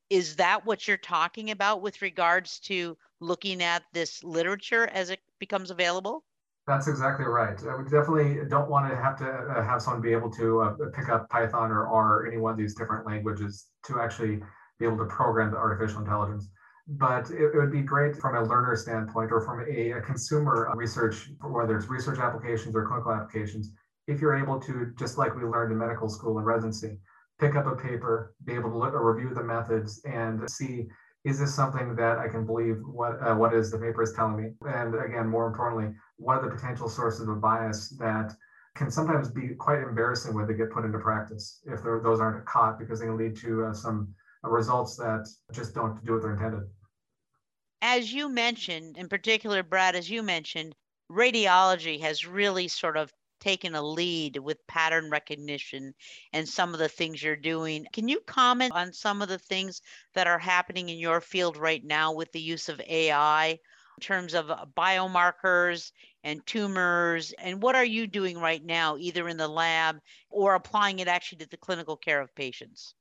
is 0.09 0.37
that 0.37 0.65
what 0.65 0.87
you're 0.87 0.99
talking 0.99 1.51
about 1.51 1.83
with 1.83 2.01
regards 2.01 2.61
to 2.61 2.97
looking 3.23 3.63
at 3.63 3.83
this 3.93 4.23
literature 4.25 4.89
as 4.89 5.11
it 5.11 5.21
becomes 5.39 5.71
available? 5.71 6.25
That's 6.67 6.87
exactly 6.87 7.25
right. 7.25 7.59
Uh, 7.61 7.79
we 7.79 7.85
definitely 7.85 8.49
don't 8.49 8.71
want 8.71 8.89
to 8.89 8.97
have 8.97 9.19
to 9.19 9.27
uh, 9.27 9.65
have 9.65 9.83
someone 9.83 10.01
be 10.01 10.13
able 10.13 10.31
to 10.33 10.61
uh, 10.61 10.75
pick 10.95 11.09
up 11.09 11.29
Python 11.29 11.73
or 11.73 11.89
R 11.89 12.21
or 12.21 12.27
any 12.27 12.37
one 12.37 12.53
of 12.53 12.59
these 12.59 12.75
different 12.75 13.07
languages 13.07 13.67
to 13.87 14.01
actually 14.01 14.41
be 14.79 14.87
able 14.87 14.99
to 14.99 15.07
program 15.07 15.51
the 15.51 15.57
artificial 15.57 16.01
intelligence. 16.01 16.49
But 16.87 17.31
it, 17.31 17.55
it 17.55 17.57
would 17.57 17.73
be 17.73 17.83
great 17.83 18.17
from 18.17 18.37
a 18.37 18.43
learner 18.43 18.77
standpoint 18.77 19.33
or 19.33 19.41
from 19.41 19.65
a, 19.69 19.93
a 19.93 20.01
consumer 20.03 20.73
research, 20.77 21.31
whether 21.43 21.77
it's 21.77 21.89
research 21.89 22.19
applications 22.19 22.77
or 22.77 22.87
clinical 22.87 23.13
applications, 23.13 23.73
if 24.07 24.21
you're 24.21 24.37
able 24.37 24.61
to, 24.61 24.93
just 24.99 25.19
like 25.19 25.35
we 25.35 25.45
learned 25.45 25.73
in 25.73 25.79
medical 25.79 26.09
school 26.09 26.39
and 26.39 26.47
residency, 26.47 26.99
pick 27.41 27.57
up 27.57 27.67
a 27.67 27.75
paper, 27.75 28.35
be 28.45 28.53
able 28.53 28.71
to 28.71 28.79
look 28.79 28.95
or 28.95 29.13
review 29.13 29.35
the 29.35 29.43
methods 29.43 30.01
and 30.05 30.49
see 30.51 30.87
is 31.25 31.39
this 31.39 31.55
something 31.55 31.95
that 31.97 32.19
I 32.19 32.29
can 32.29 32.45
believe 32.45 32.79
what 32.85 33.23
uh, 33.23 33.35
what 33.35 33.55
is 33.55 33.71
the 33.71 33.79
paper 33.79 34.03
is 34.03 34.13
telling 34.13 34.37
me? 34.37 34.51
And 34.67 34.95
again, 34.95 35.29
more 35.29 35.47
importantly, 35.47 35.95
what 36.17 36.39
are 36.39 36.49
the 36.49 36.55
potential 36.55 36.89
sources 36.89 37.29
of 37.29 37.41
bias 37.41 37.91
that 37.99 38.35
can 38.75 38.91
sometimes 38.91 39.31
be 39.31 39.49
quite 39.49 39.81
embarrassing 39.81 40.35
when 40.35 40.47
they 40.47 40.55
get 40.55 40.71
put 40.71 40.85
into 40.85 40.99
practice 40.99 41.61
if 41.67 41.83
those 41.83 42.21
aren't 42.21 42.45
caught 42.47 42.79
because 42.79 43.01
they 43.01 43.07
can 43.07 43.17
lead 43.17 43.37
to 43.37 43.67
uh, 43.67 43.73
some 43.73 44.15
results 44.43 44.97
that 44.97 45.29
just 45.53 45.75
don't 45.75 46.05
do 46.05 46.15
what 46.15 46.23
they're 46.23 46.33
intended. 46.33 46.63
As 47.83 48.13
you 48.13 48.29
mentioned, 48.29 48.97
in 48.97 49.09
particular, 49.09 49.63
Brad, 49.63 49.95
as 49.95 50.11
you 50.11 50.23
mentioned, 50.23 50.75
radiology 51.11 52.01
has 52.01 52.27
really 52.27 52.69
sort 52.69 52.97
of 52.97 53.13
taken 53.43 53.75
a 53.75 53.83
lead 53.83 54.39
with 54.39 54.65
pattern 54.69 55.11
recognition 55.11 55.93
and 56.33 56.49
some 56.49 56.73
of 56.73 56.79
the 56.79 56.89
things 56.89 57.23
you're 57.23 57.35
doing. 57.35 57.85
Can 57.93 58.09
you 58.09 58.21
comment 58.21 58.73
on 58.73 58.93
some 58.93 59.21
of 59.21 59.29
the 59.29 59.39
things 59.39 59.83
that 60.15 60.29
are 60.29 60.39
happening 60.39 60.89
in 60.89 60.99
your 60.99 61.21
field 61.21 61.57
right 61.57 61.85
now 61.85 62.13
with 62.13 62.31
the 62.33 62.41
use 62.41 62.69
of 62.69 62.81
AI 62.89 63.49
in 63.49 64.01
terms 64.01 64.35
of 64.35 64.51
uh, 64.51 64.65
biomarkers 64.77 65.91
and 66.23 66.47
tumors? 66.47 67.35
And 67.39 67.61
what 67.61 67.75
are 67.75 67.85
you 67.85 68.07
doing 68.07 68.39
right 68.39 68.65
now, 68.65 68.97
either 68.97 69.29
in 69.29 69.37
the 69.37 69.49
lab 69.49 69.99
or 70.31 70.55
applying 70.55 71.01
it 71.01 71.09
actually 71.09 71.39
to 71.39 71.49
the 71.49 71.57
clinical 71.57 71.97
care 71.97 72.21
of 72.21 72.33
patients? 72.37 72.95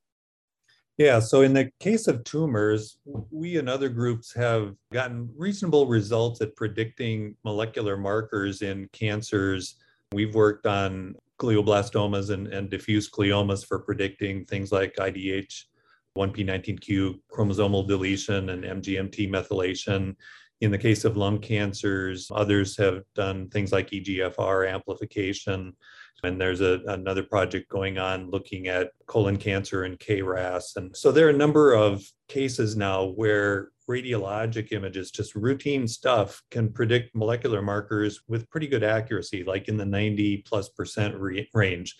Yeah, 0.97 1.19
so 1.19 1.41
in 1.41 1.53
the 1.53 1.71
case 1.79 2.07
of 2.07 2.23
tumors, 2.23 2.97
we 3.05 3.57
and 3.57 3.69
other 3.69 3.89
groups 3.89 4.33
have 4.33 4.75
gotten 4.91 5.29
reasonable 5.37 5.85
results 5.85 6.41
at 6.41 6.55
predicting 6.55 7.35
molecular 7.43 7.95
markers 7.95 8.61
in 8.61 8.89
cancers 8.91 9.77
We've 10.13 10.35
worked 10.35 10.65
on 10.65 11.15
glioblastomas 11.39 12.29
and, 12.31 12.47
and 12.47 12.69
diffuse 12.69 13.09
gliomas 13.09 13.65
for 13.65 13.79
predicting 13.79 14.45
things 14.45 14.71
like 14.71 14.95
IDH, 14.97 15.63
1p19q 16.17 17.19
chromosomal 17.31 17.87
deletion 17.87 18.49
and 18.49 18.63
MGMT 18.63 19.29
methylation. 19.29 20.15
In 20.59 20.69
the 20.69 20.77
case 20.77 21.05
of 21.05 21.17
lung 21.17 21.39
cancers, 21.39 22.29
others 22.35 22.77
have 22.77 23.03
done 23.15 23.49
things 23.49 23.71
like 23.71 23.89
EGFR 23.89 24.71
amplification. 24.71 25.73
And 26.23 26.39
there's 26.39 26.61
a, 26.61 26.81
another 26.87 27.23
project 27.23 27.69
going 27.69 27.97
on 27.97 28.29
looking 28.29 28.67
at 28.67 28.91
colon 29.07 29.37
cancer 29.37 29.85
and 29.85 29.97
KRAS. 29.97 30.75
And 30.75 30.95
so 30.95 31.11
there 31.11 31.25
are 31.25 31.31
a 31.31 31.33
number 31.33 31.73
of 31.73 32.03
cases 32.27 32.75
now 32.75 33.05
where 33.05 33.69
radiologic 33.91 34.71
images, 34.71 35.11
just 35.11 35.35
routine 35.35 35.87
stuff, 35.87 36.41
can 36.49 36.71
predict 36.71 37.15
molecular 37.15 37.61
markers 37.61 38.21
with 38.27 38.49
pretty 38.49 38.67
good 38.67 38.83
accuracy, 38.83 39.43
like 39.43 39.67
in 39.67 39.77
the 39.77 39.85
90 39.85 40.37
plus 40.47 40.69
percent 40.69 41.15
re- 41.15 41.49
range. 41.53 41.97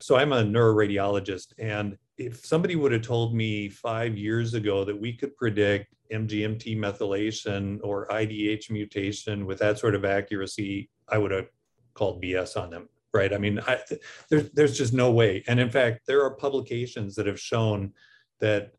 So 0.00 0.16
I'm 0.16 0.32
a 0.32 0.42
neuroradiologist, 0.42 1.54
and 1.58 1.96
if 2.18 2.44
somebody 2.44 2.76
would 2.76 2.92
have 2.92 3.02
told 3.02 3.34
me 3.34 3.68
five 3.68 4.16
years 4.16 4.54
ago 4.54 4.84
that 4.84 4.98
we 4.98 5.12
could 5.12 5.36
predict 5.36 5.94
MGMT 6.12 6.76
methylation 6.76 7.78
or 7.82 8.06
IDH 8.08 8.70
mutation 8.70 9.46
with 9.46 9.58
that 9.58 9.78
sort 9.78 9.94
of 9.94 10.04
accuracy, 10.04 10.90
I 11.08 11.18
would 11.18 11.30
have 11.30 11.48
called 11.94 12.22
BS 12.22 12.60
on 12.60 12.70
them, 12.70 12.88
right? 13.12 13.32
I 13.32 13.38
mean, 13.38 13.60
I, 13.66 13.78
there, 14.30 14.42
there's 14.54 14.76
just 14.76 14.92
no 14.92 15.10
way. 15.10 15.42
And 15.46 15.58
in 15.60 15.70
fact, 15.70 16.06
there 16.06 16.22
are 16.22 16.36
publications 16.36 17.14
that 17.16 17.26
have 17.26 17.40
shown 17.40 17.92
that, 18.40 18.72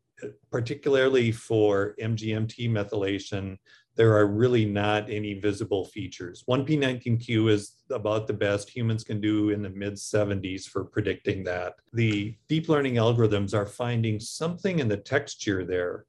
particularly 0.50 1.32
for 1.32 1.94
MGMT 2.00 2.70
methylation, 2.70 3.56
there 3.98 4.16
are 4.16 4.26
really 4.26 4.64
not 4.64 5.10
any 5.10 5.34
visible 5.34 5.84
features. 5.84 6.44
1P19Q 6.48 7.50
is 7.50 7.72
about 7.90 8.28
the 8.28 8.32
best 8.32 8.70
humans 8.70 9.02
can 9.02 9.20
do 9.20 9.50
in 9.50 9.60
the 9.60 9.70
mid 9.70 9.94
70s 9.94 10.66
for 10.66 10.84
predicting 10.84 11.42
that. 11.44 11.74
The 11.92 12.36
deep 12.48 12.68
learning 12.68 12.94
algorithms 12.94 13.54
are 13.54 13.66
finding 13.66 14.20
something 14.20 14.78
in 14.78 14.88
the 14.88 14.96
texture 14.96 15.64
there. 15.64 16.04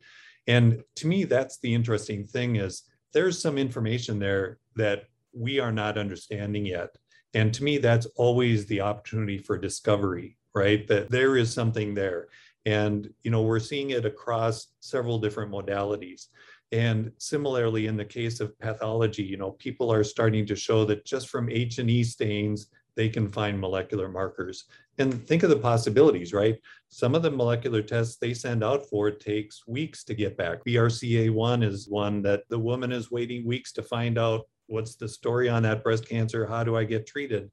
And 0.45 0.83
to 0.97 1.07
me, 1.07 1.23
that's 1.23 1.57
the 1.59 1.73
interesting 1.73 2.27
thing 2.27 2.57
is 2.57 2.83
there's 3.11 3.41
some 3.41 3.57
information 3.57 4.19
there 4.19 4.59
that 4.75 5.05
we 5.33 5.59
are 5.59 5.71
not 5.71 5.97
understanding 5.97 6.65
yet. 6.67 6.89
And 7.33 7.53
to 7.55 7.63
me, 7.63 7.77
that's 7.77 8.07
always 8.15 8.65
the 8.65 8.81
opportunity 8.81 9.37
for 9.39 9.57
discovery, 9.57 10.37
right? 10.53 10.87
That 10.87 11.09
there 11.09 11.37
is 11.37 11.51
something 11.51 11.93
there. 11.93 12.27
And, 12.69 13.09
you 13.23 13.31
know, 13.31 13.41
we're 13.41 13.59
seeing 13.59 13.89
it 13.89 14.05
across 14.05 14.67
several 14.79 15.17
different 15.17 15.51
modalities. 15.51 16.27
And 16.71 17.11
similarly, 17.17 17.87
in 17.87 17.97
the 17.97 18.05
case 18.05 18.39
of 18.39 18.57
pathology, 18.59 19.23
you 19.23 19.37
know, 19.37 19.51
people 19.53 19.91
are 19.91 20.03
starting 20.03 20.45
to 20.45 20.55
show 20.55 20.85
that 20.85 21.03
just 21.03 21.29
from 21.29 21.49
H 21.49 21.79
and 21.79 21.89
E 21.89 22.03
stains, 22.03 22.67
they 22.95 23.09
can 23.09 23.27
find 23.27 23.59
molecular 23.59 24.07
markers. 24.07 24.65
And 24.99 25.25
think 25.27 25.41
of 25.41 25.49
the 25.49 25.57
possibilities, 25.57 26.31
right? 26.31 26.59
Some 26.89 27.15
of 27.15 27.23
the 27.23 27.31
molecular 27.31 27.81
tests 27.81 28.17
they 28.17 28.35
send 28.35 28.63
out 28.63 28.85
for 28.85 29.09
takes 29.09 29.67
weeks 29.67 30.03
to 30.03 30.13
get 30.13 30.37
back. 30.37 30.63
BRCA1 30.63 31.63
is 31.63 31.89
one 31.89 32.21
that 32.21 32.43
the 32.49 32.59
woman 32.59 32.91
is 32.91 33.09
waiting 33.09 33.47
weeks 33.47 33.71
to 33.73 33.81
find 33.81 34.19
out 34.19 34.47
what's 34.67 34.95
the 34.95 35.09
story 35.09 35.49
on 35.49 35.63
that 35.63 35.83
breast 35.83 36.07
cancer, 36.07 36.45
how 36.45 36.63
do 36.63 36.77
I 36.77 36.83
get 36.83 37.07
treated? 37.07 37.49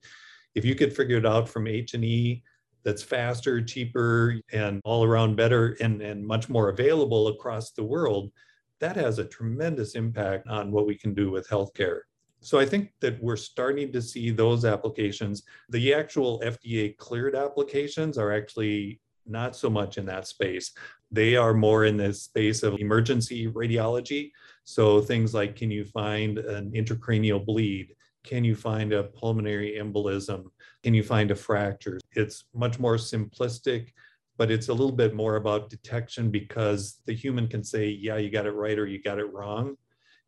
If 0.54 0.66
you 0.66 0.75
could 0.75 0.94
figure 0.94 1.16
it 1.16 1.25
out 1.25 1.49
from 1.49 1.66
H 1.66 1.94
and 1.94 2.04
E, 2.04 2.42
that's 2.87 3.02
faster, 3.02 3.61
cheaper, 3.61 4.40
and 4.52 4.81
all 4.85 5.02
around 5.02 5.35
better 5.35 5.76
and, 5.81 6.00
and 6.00 6.25
much 6.25 6.49
more 6.49 6.69
available 6.69 7.26
across 7.26 7.73
the 7.73 7.83
world, 7.83 8.31
that 8.78 8.95
has 8.95 9.19
a 9.19 9.25
tremendous 9.25 9.97
impact 9.97 10.47
on 10.47 10.71
what 10.71 10.87
we 10.87 10.95
can 10.95 11.12
do 11.12 11.33
with 11.33 11.49
healthcare. 11.49 12.02
So 12.43 12.61
I 12.61 12.64
think 12.64 12.93
that 13.00 13.21
we're 13.21 13.35
starting 13.35 13.90
to 13.93 14.00
see 14.00 14.31
those 14.31 14.64
applications. 14.64 15.43
The 15.71 15.95
actual 15.95 16.40
FDA 16.45 16.97
cleared 16.97 17.35
applications 17.35 18.19
are 18.19 18.31
actually 18.33 19.00
not 19.26 19.57
so 19.57 19.69
much 19.69 19.99
in 19.99 20.07
that 20.07 20.28
space. 20.28 20.71
They 21.11 21.35
are 21.35 21.55
more 21.55 21.87
in 21.87 21.97
the 21.97 22.14
space 22.14 22.62
of 22.62 22.78
emergency 22.78 23.49
radiology. 23.49 24.31
So 24.62 25.00
things 25.00 25.35
like 25.35 25.57
can 25.57 25.73
you 25.73 25.85
find 25.87 26.38
an 26.38 26.71
intracranial 26.71 27.45
bleed? 27.45 27.97
Can 28.23 28.45
you 28.45 28.55
find 28.55 28.93
a 28.93 29.02
pulmonary 29.02 29.76
embolism? 29.76 30.45
Can 30.87 30.95
you 30.95 31.02
find 31.02 31.33
a 31.33 31.35
fracture? 31.35 31.99
It's 32.12 32.45
much 32.55 32.78
more 32.78 32.95
simplistic 32.95 33.88
but 34.37 34.50
it's 34.50 34.69
a 34.69 34.73
little 34.73 34.93
bit 34.93 35.14
more 35.14 35.37
about 35.37 35.71
detection 35.71 36.31
because 36.31 37.00
the 37.07 37.14
human 37.14 37.49
can 37.49 37.64
say, 37.64 37.88
yeah, 37.88 38.16
you 38.16 38.31
got 38.31 38.47
it 38.47 38.52
right 38.52 38.78
or 38.78 38.87
you 38.87 39.02
got 39.02 39.19
it 39.19 39.33
wrong. 39.33 39.76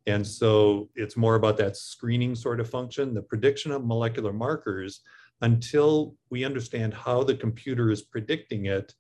And 0.07 0.27
so 0.27 0.89
it's 0.95 1.17
more 1.17 1.35
about 1.35 1.59
that 1.59 1.77
screening 1.77 2.35
sort 2.35 2.61
of 2.61 2.71
function, 2.71 3.13
the 3.13 3.23
prediction 3.23 3.71
of 3.73 3.85
molecular 3.85 4.33
markers. 4.33 5.01
Until 5.43 6.17
we 6.31 6.45
understand 6.45 6.95
how 6.95 7.23
the 7.23 7.37
computer 7.37 7.91
is 7.91 8.03
predicting 8.03 8.67
it, 8.67 8.95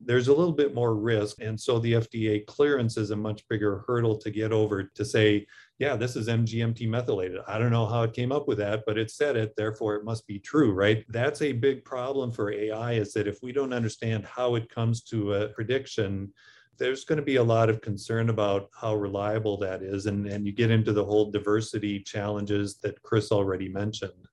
there's 0.00 0.28
a 0.28 0.34
little 0.34 0.52
bit 0.52 0.74
more 0.74 0.94
risk. 0.94 1.36
And 1.40 1.60
so 1.60 1.78
the 1.78 1.94
FDA 1.94 2.46
clearance 2.46 2.96
is 2.96 3.10
a 3.10 3.16
much 3.16 3.46
bigger 3.48 3.84
hurdle 3.86 4.16
to 4.18 4.30
get 4.30 4.52
over 4.52 4.84
to 4.94 5.04
say, 5.04 5.46
yeah, 5.78 5.94
this 5.94 6.16
is 6.16 6.26
MGMT 6.26 6.88
methylated. 6.88 7.40
I 7.46 7.56
don't 7.58 7.70
know 7.70 7.86
how 7.86 8.02
it 8.02 8.12
came 8.12 8.32
up 8.32 8.48
with 8.48 8.58
that, 8.58 8.82
but 8.84 8.98
it 8.98 9.12
said 9.12 9.36
it, 9.36 9.54
therefore 9.56 9.94
it 9.94 10.04
must 10.04 10.26
be 10.26 10.40
true, 10.40 10.72
right? 10.72 11.04
That's 11.08 11.40
a 11.42 11.52
big 11.52 11.84
problem 11.84 12.32
for 12.32 12.52
AI 12.52 12.94
is 12.94 13.12
that 13.12 13.28
if 13.28 13.38
we 13.42 13.52
don't 13.52 13.72
understand 13.72 14.24
how 14.26 14.56
it 14.56 14.68
comes 14.68 15.02
to 15.04 15.34
a 15.34 15.48
prediction, 15.48 16.32
there's 16.78 17.04
going 17.04 17.18
to 17.18 17.24
be 17.24 17.36
a 17.36 17.42
lot 17.42 17.70
of 17.70 17.80
concern 17.80 18.28
about 18.28 18.70
how 18.74 18.96
reliable 18.96 19.56
that 19.58 19.82
is. 19.82 20.06
And, 20.06 20.26
and 20.26 20.44
you 20.44 20.52
get 20.52 20.72
into 20.72 20.92
the 20.92 21.04
whole 21.04 21.30
diversity 21.30 22.00
challenges 22.00 22.78
that 22.78 23.00
Chris 23.02 23.30
already 23.30 23.68
mentioned. 23.68 24.26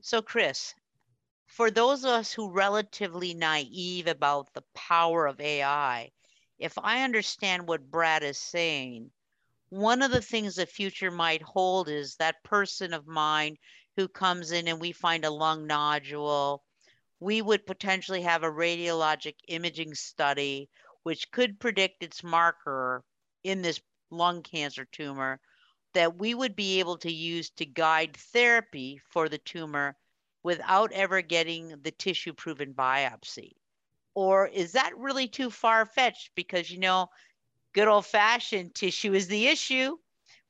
So, 0.00 0.22
Chris, 0.22 0.74
for 1.46 1.70
those 1.70 2.04
of 2.04 2.10
us 2.10 2.32
who 2.32 2.50
relatively 2.50 3.34
naive 3.34 4.06
about 4.06 4.52
the 4.54 4.64
power 4.74 5.26
of 5.26 5.40
AI, 5.40 6.10
if 6.58 6.78
I 6.78 7.02
understand 7.02 7.68
what 7.68 7.90
Brad 7.90 8.22
is 8.22 8.38
saying, 8.38 9.10
one 9.74 10.02
of 10.02 10.12
the 10.12 10.22
things 10.22 10.54
the 10.54 10.66
future 10.66 11.10
might 11.10 11.42
hold 11.42 11.88
is 11.88 12.14
that 12.14 12.44
person 12.44 12.94
of 12.94 13.08
mine 13.08 13.56
who 13.96 14.06
comes 14.06 14.52
in 14.52 14.68
and 14.68 14.80
we 14.80 14.92
find 14.92 15.24
a 15.24 15.30
lung 15.30 15.66
nodule. 15.66 16.62
We 17.18 17.42
would 17.42 17.66
potentially 17.66 18.22
have 18.22 18.44
a 18.44 18.50
radiologic 18.50 19.34
imaging 19.48 19.96
study 19.96 20.68
which 21.02 21.28
could 21.32 21.58
predict 21.58 22.04
its 22.04 22.22
marker 22.22 23.02
in 23.42 23.62
this 23.62 23.80
lung 24.10 24.44
cancer 24.44 24.84
tumor 24.84 25.40
that 25.92 26.18
we 26.18 26.34
would 26.34 26.54
be 26.54 26.78
able 26.78 26.98
to 26.98 27.12
use 27.12 27.50
to 27.50 27.66
guide 27.66 28.16
therapy 28.16 29.00
for 29.10 29.28
the 29.28 29.38
tumor 29.38 29.96
without 30.44 30.92
ever 30.92 31.20
getting 31.20 31.74
the 31.82 31.90
tissue 31.90 32.32
proven 32.32 32.74
biopsy? 32.74 33.50
Or 34.14 34.46
is 34.46 34.70
that 34.72 34.96
really 34.96 35.26
too 35.26 35.50
far 35.50 35.84
fetched? 35.84 36.30
Because, 36.36 36.70
you 36.70 36.78
know, 36.78 37.08
good 37.74 37.88
old 37.88 38.06
fashioned 38.06 38.74
tissue 38.74 39.12
is 39.12 39.26
the 39.28 39.48
issue, 39.48 39.96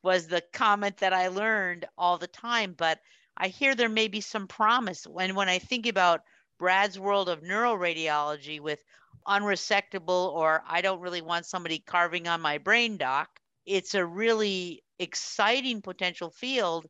was 0.03 0.27
the 0.27 0.43
comment 0.53 0.97
that 0.97 1.13
I 1.13 1.27
learned 1.27 1.85
all 1.97 2.17
the 2.17 2.27
time. 2.27 2.73
But 2.77 2.99
I 3.35 3.49
hear 3.49 3.75
there 3.75 3.89
may 3.89 4.07
be 4.07 4.21
some 4.21 4.47
promise. 4.47 5.05
When, 5.05 5.35
when 5.35 5.49
I 5.49 5.59
think 5.59 5.87
about 5.87 6.21
Brad's 6.57 6.97
world 6.97 7.27
of 7.27 7.41
neuroradiology 7.41 8.59
with 8.61 8.79
unresectable 9.27 10.31
or 10.33 10.63
I 10.67 10.81
don't 10.81 11.01
really 11.01 11.21
want 11.21 11.45
somebody 11.45 11.79
carving 11.79 12.27
on 12.27 12.41
my 12.41 12.59
brain 12.59 12.97
doc. 12.97 13.29
It's 13.65 13.95
a 13.95 14.05
really 14.05 14.83
exciting 14.99 15.81
potential 15.81 16.29
field. 16.29 16.85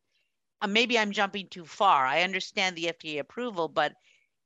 Uh, 0.62 0.68
maybe 0.68 1.00
I'm 1.00 1.12
jumping 1.12 1.48
too 1.50 1.66
far. 1.66 2.06
I 2.06 2.24
understand 2.24 2.76
the 2.76 2.92
FDA 2.92 3.20
approval, 3.20 3.70
but 3.70 3.94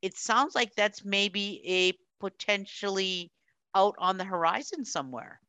it 0.02 0.18
sounds 0.18 0.56
like 0.56 0.76
that's 0.76 1.04
maybe 1.04 1.62
a 1.66 1.94
potentially 2.20 3.32
out 3.76 3.96
on 3.98 4.18
the 4.18 4.24
horizon 4.24 4.86
somewhere. 4.86 5.40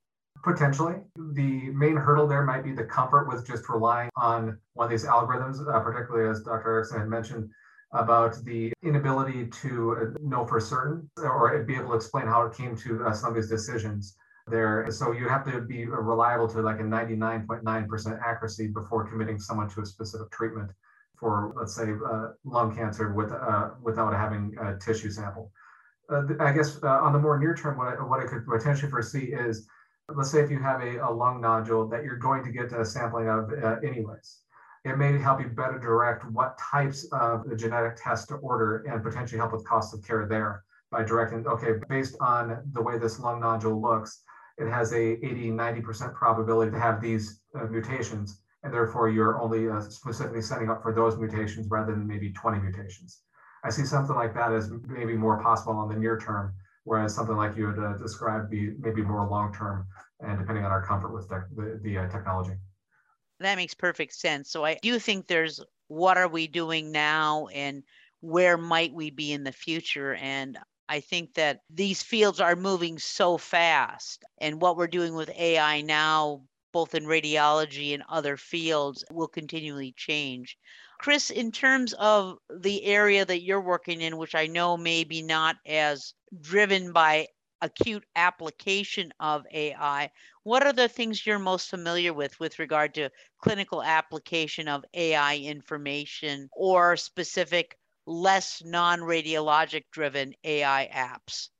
Potentially. 0.43 0.95
The 1.17 1.71
main 1.71 1.97
hurdle 1.97 2.27
there 2.27 2.45
might 2.45 2.65
be 2.65 2.73
the 2.73 2.85
comfort 2.85 3.29
with 3.29 3.47
just 3.47 3.69
relying 3.69 4.11
on 4.17 4.59
one 4.75 4.87
of 4.87 4.91
these 4.91 5.05
algorithms, 5.05 5.59
uh, 5.61 5.81
particularly 5.81 6.31
as 6.31 6.43
Dr. 6.43 6.71
Erickson 6.71 7.01
had 7.01 7.09
mentioned, 7.09 7.51
about 7.93 8.37
the 8.45 8.73
inability 8.83 9.49
to 9.49 10.17
know 10.23 10.47
for 10.47 10.61
certain 10.61 11.11
or 11.19 11.63
be 11.65 11.75
able 11.75 11.89
to 11.89 11.95
explain 11.95 12.27
how 12.27 12.47
it 12.47 12.55
came 12.55 12.77
to 12.77 13.05
uh, 13.05 13.13
some 13.13 13.31
of 13.31 13.35
these 13.35 13.49
decisions 13.49 14.17
there. 14.47 14.87
So 14.91 15.13
you 15.13 15.29
have 15.29 15.45
to 15.51 15.61
be 15.61 15.87
reliable 15.87 16.49
to 16.49 16.63
like 16.63 16.81
a 16.81 16.85
99.9% 16.85 18.21
accuracy 18.25 18.69
before 18.69 19.09
committing 19.09 19.39
someone 19.39 19.69
to 19.71 19.81
a 19.81 19.87
specific 19.87 20.31
treatment 20.31 20.71
for, 21.19 21.53
let's 21.57 21.75
say, 21.75 21.93
uh, 22.09 22.29
lung 22.45 22.75
cancer 22.75 23.13
with, 23.13 23.33
uh, 23.33 23.71
without 23.83 24.13
having 24.13 24.55
a 24.63 24.77
tissue 24.79 25.11
sample. 25.11 25.51
Uh, 26.09 26.23
I 26.41 26.53
guess 26.53 26.83
uh, 26.83 26.89
on 26.89 27.13
the 27.13 27.19
more 27.19 27.39
near 27.39 27.55
term, 27.55 27.77
what 27.77 27.89
I, 27.89 28.03
what 28.03 28.21
I 28.21 28.27
could 28.27 28.47
potentially 28.47 28.91
foresee 28.91 29.33
is, 29.33 29.69
let's 30.17 30.31
say 30.31 30.41
if 30.41 30.51
you 30.51 30.59
have 30.59 30.83
a, 30.83 30.99
a 30.99 31.11
lung 31.11 31.41
nodule 31.41 31.89
that 31.89 32.05
you're 32.05 32.17
going 32.17 32.45
to 32.45 32.51
get 32.51 32.73
a 32.73 32.85
sampling 32.85 33.29
of 33.29 33.53
anyways 33.85 34.41
it 34.85 34.97
may 34.97 35.19
help 35.19 35.41
you 35.41 35.49
better 35.49 35.79
direct 35.79 36.25
what 36.31 36.59
types 36.59 37.07
of 37.13 37.49
the 37.49 37.55
genetic 37.55 37.97
tests 38.03 38.27
to 38.27 38.37
order 38.37 38.79
and 38.89 39.03
potentially 39.03 39.39
help 39.39 39.53
with 39.53 39.65
cost 39.67 39.93
of 39.93 40.03
care 40.07 40.27
there 40.27 40.65
by 40.91 41.05
directing, 41.05 41.47
okay, 41.47 41.75
based 41.89 42.17
on 42.21 42.63
the 42.73 42.83
way 42.83 42.99
this 42.99 43.21
lung 43.21 43.41
nodule 43.41 43.81
looks, 43.81 44.23
it 44.59 44.69
has 44.69 44.93
a 44.93 45.13
80, 45.25 45.51
90% 45.51 46.15
probability 46.15 46.71
to 46.73 46.79
have 46.79 47.01
these 47.01 47.41
uh, 47.55 47.65
mutations. 47.65 48.41
And 48.63 48.73
therefore 48.73 49.09
you're 49.09 49.41
only 49.41 49.69
uh, 49.69 49.81
specifically 49.81 50.43
setting 50.43 50.69
up 50.71 50.83
for 50.83 50.95
those 50.95 51.17
mutations 51.19 51.69
rather 51.71 51.93
than 51.93 52.07
maybe 52.07 52.33
20 52.33 52.59
mutations. 52.61 53.21
I 53.65 53.71
see 53.71 53.85
something 53.85 54.17
like 54.17 54.35
that 54.35 54.53
as 54.53 54.71
maybe 54.89 55.15
more 55.15 55.43
possible 55.43 55.83
in 55.83 55.89
the 55.91 55.97
near 55.97 56.19
term, 56.19 56.55
whereas 56.91 57.15
something 57.15 57.37
like 57.37 57.57
you 57.57 57.69
had 57.69 57.79
uh, 57.79 57.93
described 57.99 58.51
be 58.51 58.73
maybe 58.81 59.01
more 59.01 59.25
long 59.29 59.55
term 59.55 59.87
and 60.19 60.41
depending 60.41 60.65
on 60.65 60.73
our 60.73 60.85
comfort 60.85 61.15
with 61.15 61.29
the, 61.29 61.79
the, 61.85 61.97
uh, 61.97 62.09
technology. 62.09 62.55
That 63.39 63.55
makes 63.55 63.75
perfect 63.75 64.13
sense. 64.13 64.51
So 64.51 64.65
I 64.65 64.77
do 64.83 64.99
think 64.99 65.29
there's 65.29 65.61
what 65.87 66.17
are 66.17 66.27
we 66.27 66.49
doing 66.49 66.91
now 66.91 67.47
and 67.55 67.85
where 68.23 68.59
might 68.59 68.93
we 68.93 69.11
be 69.11 69.31
in 69.31 69.45
the 69.45 69.53
future? 69.53 70.15
And 70.15 70.59
I 70.89 70.99
think 70.99 71.35
that 71.35 71.61
these 71.73 72.03
fields 72.03 72.41
are 72.41 72.57
moving 72.57 72.99
so 72.99 73.39
fast. 73.39 74.25
And 74.41 74.61
what 74.61 74.77
we're 74.77 74.89
doing 74.89 75.15
with 75.15 75.31
AI 75.31 75.83
now, 75.83 76.43
both 76.73 76.95
in 76.95 77.05
radiology 77.05 77.95
and 77.95 78.03
other 78.09 78.37
fields, 78.37 79.05
will 79.11 79.29
continually 79.29 79.93
change. 79.97 80.57
Chris, 80.99 81.31
in 81.31 81.51
terms 81.51 81.93
of 81.95 82.39
the 82.51 82.85
area 82.85 83.25
that 83.25 83.43
you're 83.43 83.61
working 83.61 84.01
in, 84.01 84.17
which 84.17 84.35
I 84.35 84.47
know 84.47 84.77
may 84.77 85.05
be 85.05 85.23
not 85.23 85.57
as 85.67 86.15
driven 86.41 86.93
by 86.93 87.27
acute 87.63 88.05
application 88.17 89.13
of 89.21 89.47
AI, 89.53 90.11
what 90.43 90.67
are 90.67 90.73
the 90.73 90.89
things 90.89 91.27
you're 91.27 91.39
most 91.39 91.69
familiar 91.69 92.13
with 92.13 92.39
with 92.41 92.59
regard 92.59 92.95
to 92.95 93.11
clinical 93.43 93.83
application 93.83 94.69
of 94.69 94.85
AI 94.95 95.37
information 95.37 96.49
or 96.53 96.97
specific 96.97 97.77
less 98.07 98.63
non-radiologic 98.65 99.85
driven 99.93 100.35
AI 100.45 100.89
apps? 100.95 101.51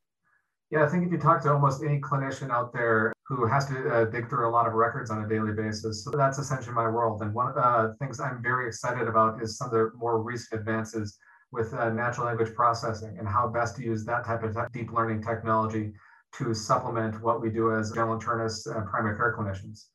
Yeah, 0.71 0.85
I 0.85 0.89
think 0.89 1.05
if 1.05 1.11
you 1.11 1.19
talk 1.19 1.43
to 1.43 1.53
almost 1.53 1.83
any 1.83 2.01
clinician 2.01 2.51
out 2.51 2.73
there 2.73 3.13
who 3.27 3.45
has 3.45 3.67
to 3.67 3.93
uh, 3.93 4.05
dig 4.05 4.29
through 4.29 4.49
a 4.49 4.53
lot 4.53 4.69
of 4.69 4.75
records 4.75 5.11
on 5.11 5.25
a 5.25 5.29
daily 5.29 5.53
basis, 5.53 6.05
so 6.05 6.11
that's 6.11 6.39
essentially 6.39 6.75
my 6.75 6.89
world. 6.89 7.23
And 7.23 7.35
one 7.35 7.49
of 7.49 7.57
the 7.57 7.97
things 7.99 8.21
I'm 8.21 8.41
very 8.41 8.69
excited 8.69 9.09
about 9.09 9.43
is 9.43 9.59
some 9.59 9.67
of 9.67 9.73
the 9.73 9.91
more 9.97 10.23
recent 10.23 10.61
advances 10.61 11.19
with 11.51 11.75
uh, 11.75 11.91
natural 11.91 12.27
language 12.27 12.55
processing 12.55 13.17
and 13.19 13.27
how 13.27 13.49
best 13.49 13.75
to 13.77 13.83
use 13.83 14.05
that 14.05 14.25
type 14.25 14.45
of 14.45 14.57
deep 14.73 14.93
learning 14.93 15.23
technology 15.23 15.93
to 16.39 16.55
supplement 16.55 17.21
what 17.21 17.43
we 17.43 17.51
do 17.51 17.75
as 17.75 17.91
general 17.91 18.17
internists 18.17 18.73
and 18.73 18.87
primary 18.87 19.17
care 19.17 19.35
clinicians. 19.37 19.87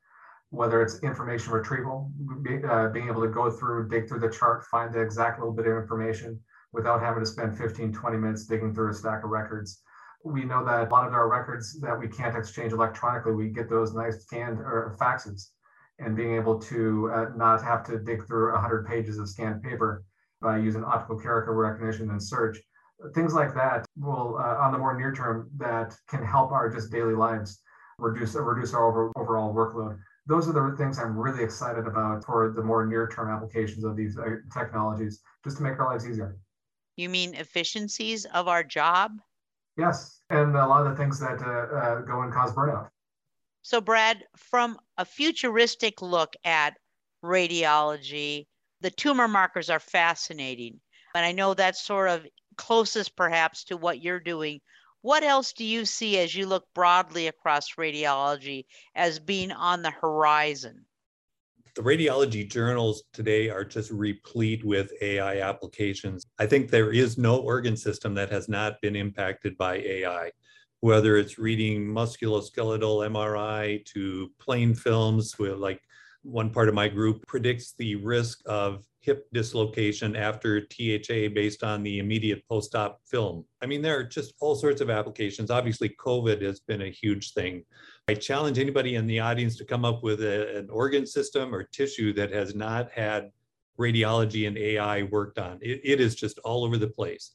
Whether 0.49 0.81
it's 0.81 0.99
information 0.99 1.53
retrieval, 1.53 2.11
be, 2.41 2.61
uh, 2.65 2.89
being 2.89 3.07
able 3.07 3.21
to 3.21 3.29
go 3.29 3.49
through, 3.49 3.87
dig 3.87 4.09
through 4.09 4.19
the 4.19 4.29
chart, 4.29 4.65
find 4.65 4.93
the 4.93 4.99
exact 4.99 5.39
little 5.39 5.53
bit 5.53 5.67
of 5.67 5.77
information 5.77 6.37
without 6.73 6.99
having 6.99 7.23
to 7.23 7.29
spend 7.29 7.57
15, 7.57 7.93
20 7.93 8.17
minutes 8.17 8.45
digging 8.45 8.75
through 8.75 8.89
a 8.89 8.93
stack 8.93 9.23
of 9.23 9.29
records. 9.29 9.81
We 10.25 10.43
know 10.43 10.65
that 10.65 10.87
a 10.87 10.89
lot 10.89 11.07
of 11.07 11.13
our 11.13 11.29
records 11.29 11.79
that 11.81 11.99
we 11.99 12.07
can't 12.07 12.35
exchange 12.35 12.73
electronically, 12.73 13.33
we 13.33 13.49
get 13.49 13.69
those 13.69 13.93
nice 13.93 14.23
scanned 14.23 14.59
or 14.59 14.97
faxes. 14.99 15.51
And 15.99 16.15
being 16.15 16.33
able 16.33 16.59
to 16.59 17.11
uh, 17.13 17.25
not 17.35 17.63
have 17.63 17.85
to 17.85 17.99
dig 17.99 18.25
through 18.25 18.51
100 18.51 18.87
pages 18.87 19.19
of 19.19 19.29
scanned 19.29 19.61
paper 19.61 20.03
by 20.41 20.57
using 20.57 20.83
optical 20.83 21.19
character 21.19 21.53
recognition 21.53 22.09
and 22.09 22.21
search. 22.21 22.57
Things 23.13 23.35
like 23.35 23.53
that 23.53 23.85
will 23.95 24.37
uh, 24.39 24.57
on 24.57 24.71
the 24.71 24.79
more 24.79 24.97
near 24.97 25.13
term 25.13 25.49
that 25.57 25.95
can 26.09 26.25
help 26.25 26.51
our 26.51 26.69
just 26.69 26.91
daily 26.91 27.13
lives 27.13 27.61
reduce 27.99 28.35
reduce 28.35 28.73
our 28.73 28.87
over, 28.87 29.11
overall 29.15 29.53
workload. 29.53 29.97
Those 30.25 30.49
are 30.49 30.53
the 30.53 30.75
things 30.75 30.97
i'm 30.97 31.17
really 31.17 31.43
excited 31.43 31.85
about 31.85 32.25
for 32.25 32.51
the 32.55 32.63
more 32.63 32.85
near 32.85 33.07
term 33.07 33.29
applications 33.29 33.83
of 33.83 33.95
these 33.95 34.17
uh, 34.17 34.37
technologies 34.51 35.21
just 35.43 35.57
to 35.57 35.63
make 35.63 35.79
our 35.79 35.91
lives 35.91 36.07
easier. 36.07 36.37
You 36.95 37.09
mean 37.09 37.35
efficiencies 37.35 38.25
of 38.25 38.47
our 38.47 38.63
job? 38.63 39.19
Yes 39.77 40.14
and 40.29 40.55
a 40.55 40.67
lot 40.67 40.85
of 40.85 40.91
the 40.91 41.03
things 41.03 41.19
that 41.19 41.41
uh, 41.41 41.75
uh 41.75 42.01
go 42.01 42.21
and 42.21 42.33
cause 42.33 42.53
burnout 42.53 42.89
so 43.61 43.81
brad 43.81 44.23
from 44.35 44.77
a 44.97 45.05
futuristic 45.05 46.01
look 46.01 46.35
at 46.43 46.77
radiology 47.23 48.45
the 48.81 48.91
tumor 48.91 49.27
markers 49.27 49.69
are 49.69 49.79
fascinating 49.79 50.79
and 51.15 51.25
i 51.25 51.31
know 51.31 51.53
that's 51.53 51.81
sort 51.81 52.09
of 52.09 52.25
closest 52.55 53.15
perhaps 53.15 53.63
to 53.65 53.77
what 53.77 54.01
you're 54.01 54.19
doing. 54.19 54.61
What 55.01 55.23
else 55.23 55.53
do 55.53 55.63
you 55.63 55.85
see 55.85 56.17
as 56.19 56.33
you 56.33 56.47
look 56.47 56.65
broadly 56.73 57.27
across 57.27 57.75
radiology 57.75 58.65
as 58.95 59.19
being 59.19 59.51
on 59.51 59.81
the 59.81 59.91
horizon? 59.91 60.85
The 61.75 61.81
radiology 61.81 62.49
journals 62.49 63.03
today 63.11 63.49
are 63.49 63.65
just 63.65 63.91
replete 63.91 64.63
with 64.63 64.93
AI 65.01 65.41
applications. 65.41 66.25
I 66.39 66.45
think 66.45 66.71
there 66.71 66.93
is 66.93 67.17
no 67.17 67.35
organ 67.39 67.75
system 67.75 68.13
that 68.13 68.29
has 68.29 68.47
not 68.47 68.79
been 68.81 68.95
impacted 68.95 69.57
by 69.57 69.79
AI, 69.79 70.31
whether 70.79 71.17
it's 71.17 71.37
reading 71.37 71.85
musculoskeletal 71.85 73.09
MRI 73.09 73.83
to 73.87 74.31
plain 74.39 74.73
films 74.73 75.37
with 75.37 75.57
like 75.57 75.81
one 76.23 76.49
part 76.49 76.69
of 76.69 76.75
my 76.75 76.87
group 76.87 77.27
predicts 77.27 77.73
the 77.73 77.97
risk 77.97 78.39
of 78.45 78.85
hip 79.05 79.27
dislocation 79.31 80.15
after 80.15 80.61
THA 80.61 81.29
based 81.33 81.63
on 81.63 81.83
the 81.83 81.99
immediate 81.99 82.43
post-op 82.49 82.99
film. 83.05 83.45
I 83.61 83.67
mean, 83.67 83.83
there 83.83 83.97
are 83.99 84.03
just 84.03 84.33
all 84.39 84.55
sorts 84.55 84.81
of 84.81 84.89
applications. 84.89 85.51
Obviously, 85.51 85.89
COVID 86.03 86.41
has 86.41 86.59
been 86.59 86.81
a 86.81 86.89
huge 86.89 87.33
thing. 87.33 87.63
I 88.07 88.15
challenge 88.15 88.57
anybody 88.57 88.95
in 88.95 89.05
the 89.05 89.19
audience 89.19 89.57
to 89.57 89.65
come 89.65 89.85
up 89.85 90.01
with 90.01 90.23
a, 90.23 90.57
an 90.57 90.69
organ 90.71 91.05
system 91.05 91.53
or 91.53 91.63
tissue 91.63 92.13
that 92.13 92.31
has 92.31 92.55
not 92.55 92.91
had 92.91 93.29
radiology 93.79 94.47
and 94.47 94.57
AI 94.57 95.03
worked 95.03 95.37
on. 95.37 95.59
It, 95.61 95.81
it 95.83 96.01
is 96.01 96.15
just 96.15 96.39
all 96.39 96.65
over 96.65 96.77
the 96.77 96.87
place. 96.87 97.31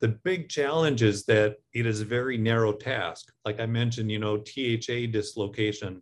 The 0.00 0.08
big 0.08 0.48
challenge 0.48 1.02
is 1.02 1.24
that 1.24 1.56
it 1.74 1.84
is 1.84 2.00
a 2.00 2.04
very 2.04 2.38
narrow 2.38 2.72
task. 2.72 3.32
Like 3.44 3.58
I 3.58 3.66
mentioned, 3.66 4.12
you 4.12 4.20
know, 4.20 4.36
THA 4.36 5.10
dislocation. 5.10 6.00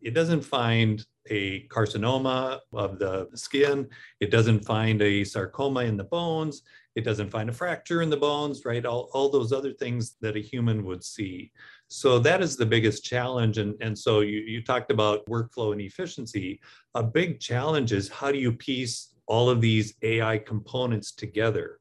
It 0.00 0.14
doesn't 0.14 0.42
find 0.42 1.04
a 1.30 1.66
carcinoma 1.68 2.60
of 2.72 2.98
the 2.98 3.28
skin. 3.34 3.88
It 4.20 4.30
doesn't 4.30 4.64
find 4.64 5.00
a 5.02 5.24
sarcoma 5.24 5.80
in 5.80 5.96
the 5.96 6.04
bones. 6.04 6.62
It 6.94 7.04
doesn't 7.04 7.30
find 7.30 7.48
a 7.48 7.52
fracture 7.52 8.02
in 8.02 8.10
the 8.10 8.16
bones, 8.16 8.64
right? 8.64 8.84
All, 8.86 9.10
all 9.12 9.28
those 9.28 9.52
other 9.52 9.72
things 9.72 10.16
that 10.20 10.36
a 10.36 10.40
human 10.40 10.84
would 10.84 11.02
see. 11.02 11.50
So 11.88 12.18
that 12.20 12.40
is 12.40 12.56
the 12.56 12.66
biggest 12.66 13.04
challenge. 13.04 13.58
And, 13.58 13.74
and 13.80 13.98
so 13.98 14.20
you, 14.20 14.40
you 14.40 14.62
talked 14.62 14.90
about 14.90 15.26
workflow 15.26 15.72
and 15.72 15.80
efficiency. 15.80 16.60
A 16.94 17.02
big 17.02 17.40
challenge 17.40 17.92
is 17.92 18.08
how 18.08 18.30
do 18.30 18.38
you 18.38 18.52
piece 18.52 19.14
all 19.26 19.50
of 19.50 19.60
these 19.60 19.94
AI 20.02 20.38
components 20.38 21.12
together? 21.12 21.80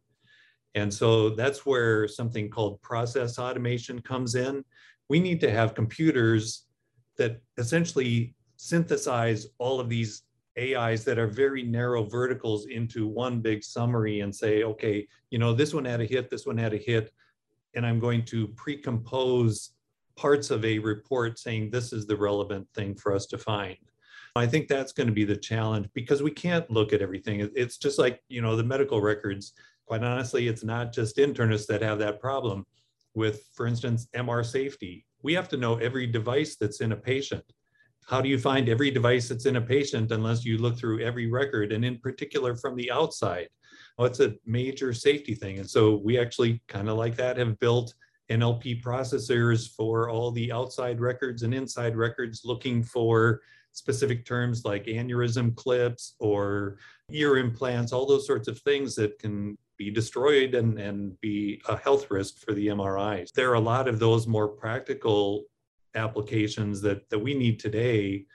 And 0.76 0.92
so 0.92 1.30
that's 1.30 1.66
where 1.66 2.08
something 2.08 2.50
called 2.50 2.82
process 2.82 3.38
automation 3.38 4.02
comes 4.02 4.34
in. 4.36 4.66
We 5.10 5.20
need 5.20 5.40
to 5.42 5.52
have 5.52 5.76
computers 5.76 6.66
that 7.18 7.42
essentially 7.58 8.34
synthesize 8.64 9.48
all 9.58 9.82
of 9.82 9.90
these 9.90 10.24
AIs 10.58 11.04
that 11.04 11.20
are 11.20 11.28
very 11.28 11.64
narrow 11.64 12.02
verticals 12.02 12.68
into 12.68 13.06
one 13.06 13.42
big 13.42 13.62
summary 13.62 14.22
and 14.22 14.34
say, 14.34 14.64
okay, 14.64 15.06
you 15.32 15.38
know, 15.38 15.54
this 15.54 15.74
one 15.74 15.84
had 15.84 16.00
a 16.00 16.06
hit, 16.06 16.30
this 16.30 16.46
one 16.46 16.58
had 16.58 16.74
a 16.74 16.78
hit, 16.78 17.12
and 17.76 17.86
I'm 17.86 18.00
going 18.00 18.24
to 18.26 18.48
pre-compose 18.50 19.72
parts 20.16 20.50
of 20.50 20.64
a 20.64 20.80
report 20.80 21.40
saying 21.40 21.72
this 21.72 21.92
is 21.92 22.08
the 22.08 22.16
relevant 22.16 22.66
thing 22.74 22.96
for 22.96 23.14
us 23.14 23.26
to 23.28 23.38
find. 23.38 23.76
I 24.36 24.48
think 24.48 24.70
that's 24.70 24.94
going 24.94 25.08
to 25.08 25.14
be 25.14 25.26
the 25.26 25.36
challenge 25.36 25.90
because 25.94 26.24
we 26.24 26.32
can't 26.32 26.70
look 26.72 26.94
at 26.94 27.02
everything. 27.02 27.50
It's 27.56 27.78
just 27.78 28.00
like, 28.00 28.22
you 28.30 28.42
know, 28.42 28.56
the 28.56 28.64
medical 28.64 29.02
records. 29.02 29.54
Quite 29.86 30.04
honestly, 30.04 30.48
it's 30.48 30.64
not 30.64 30.94
just 30.94 31.18
internists 31.18 31.68
that 31.68 31.82
have 31.82 32.00
that 32.00 32.22
problem 32.22 32.66
with, 33.14 33.44
for 33.54 33.68
instance, 33.68 34.08
MR 34.16 34.46
safety. 34.46 35.06
We 35.22 35.34
have 35.34 35.50
to 35.50 35.58
know 35.58 35.76
every 35.76 36.08
device 36.08 36.56
that's 36.56 36.80
in 36.80 36.94
a 36.94 36.96
patient 36.96 37.44
how 38.08 38.22
do 38.22 38.30
you 38.30 38.38
find 38.38 38.70
every 38.70 38.92
device 38.92 39.30
that's 39.30 39.46
in 39.46 39.56
a 39.56 39.62
patient 39.62 40.12
unless 40.12 40.44
you 40.46 40.58
look 40.58 40.78
through 40.78 41.02
every 41.02 41.30
record 41.30 41.72
and 41.72 41.84
in 41.86 41.98
particular 42.00 42.56
from 42.56 42.76
the 42.76 42.92
outside? 42.92 43.48
Well, 43.98 44.12
a 44.20 44.34
major 44.46 44.94
safety 44.94 45.36
thing. 45.36 45.60
And 45.60 45.70
so 45.70 45.96
we 45.96 46.18
actually 46.18 46.62
kind 46.68 46.90
of 46.90 46.98
like 46.98 47.16
that 47.18 47.38
have 47.38 47.60
built 47.60 47.94
NLP 48.32 48.82
processors 48.82 49.70
for 49.76 50.10
all 50.10 50.32
the 50.32 50.52
outside 50.52 51.00
records 51.00 51.44
and 51.44 51.54
inside 51.54 51.96
records 51.96 52.42
looking 52.44 52.84
for 52.84 53.42
specific 53.74 54.26
terms 54.26 54.66
like 54.66 54.86
aneurysm 54.86 55.56
clips 55.56 56.16
or 56.20 56.78
ear 57.12 57.38
implants, 57.38 57.92
all 57.92 58.06
those 58.06 58.26
sorts 58.26 58.48
of 58.48 58.60
things 58.60 58.96
that 58.96 59.20
can 59.20 59.58
be 59.78 59.92
destroyed 59.92 60.56
and, 60.56 60.80
and 60.80 61.20
be 61.22 61.62
a 61.68 61.76
health 61.78 62.10
risk 62.10 62.40
for 62.40 62.54
the 62.54 62.68
MRIs. 62.68 63.32
There 63.34 63.50
are 63.52 63.56
a 63.56 63.60
lot 63.60 63.88
of 63.88 64.00
those 64.00 64.28
more 64.28 64.48
practical 64.48 65.46
applications 65.96 66.82
that, 66.82 67.10
that 67.10 67.20
we 67.20 67.34
need 67.34 67.60
today. 67.60 68.26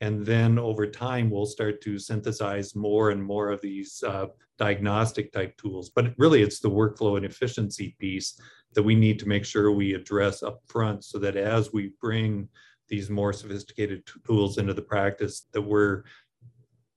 And 0.00 0.24
then 0.24 0.58
over 0.58 0.86
time, 0.86 1.30
we'll 1.30 1.46
start 1.46 1.80
to 1.82 1.98
synthesize 1.98 2.74
more 2.74 3.10
and 3.10 3.22
more 3.22 3.50
of 3.50 3.60
these 3.60 4.02
uh, 4.06 4.26
diagnostic 4.58 5.32
type 5.32 5.56
tools. 5.56 5.90
But 5.90 6.14
really, 6.18 6.42
it's 6.42 6.60
the 6.60 6.70
workflow 6.70 7.16
and 7.16 7.24
efficiency 7.24 7.96
piece 7.98 8.38
that 8.74 8.82
we 8.82 8.94
need 8.94 9.18
to 9.20 9.28
make 9.28 9.44
sure 9.44 9.70
we 9.70 9.94
address 9.94 10.42
up 10.42 10.60
front 10.66 11.04
so 11.04 11.18
that 11.18 11.36
as 11.36 11.72
we 11.72 11.92
bring 12.00 12.48
these 12.88 13.08
more 13.08 13.32
sophisticated 13.32 14.02
tools 14.26 14.58
into 14.58 14.74
the 14.74 14.82
practice, 14.82 15.46
that 15.52 15.62
we're 15.62 16.02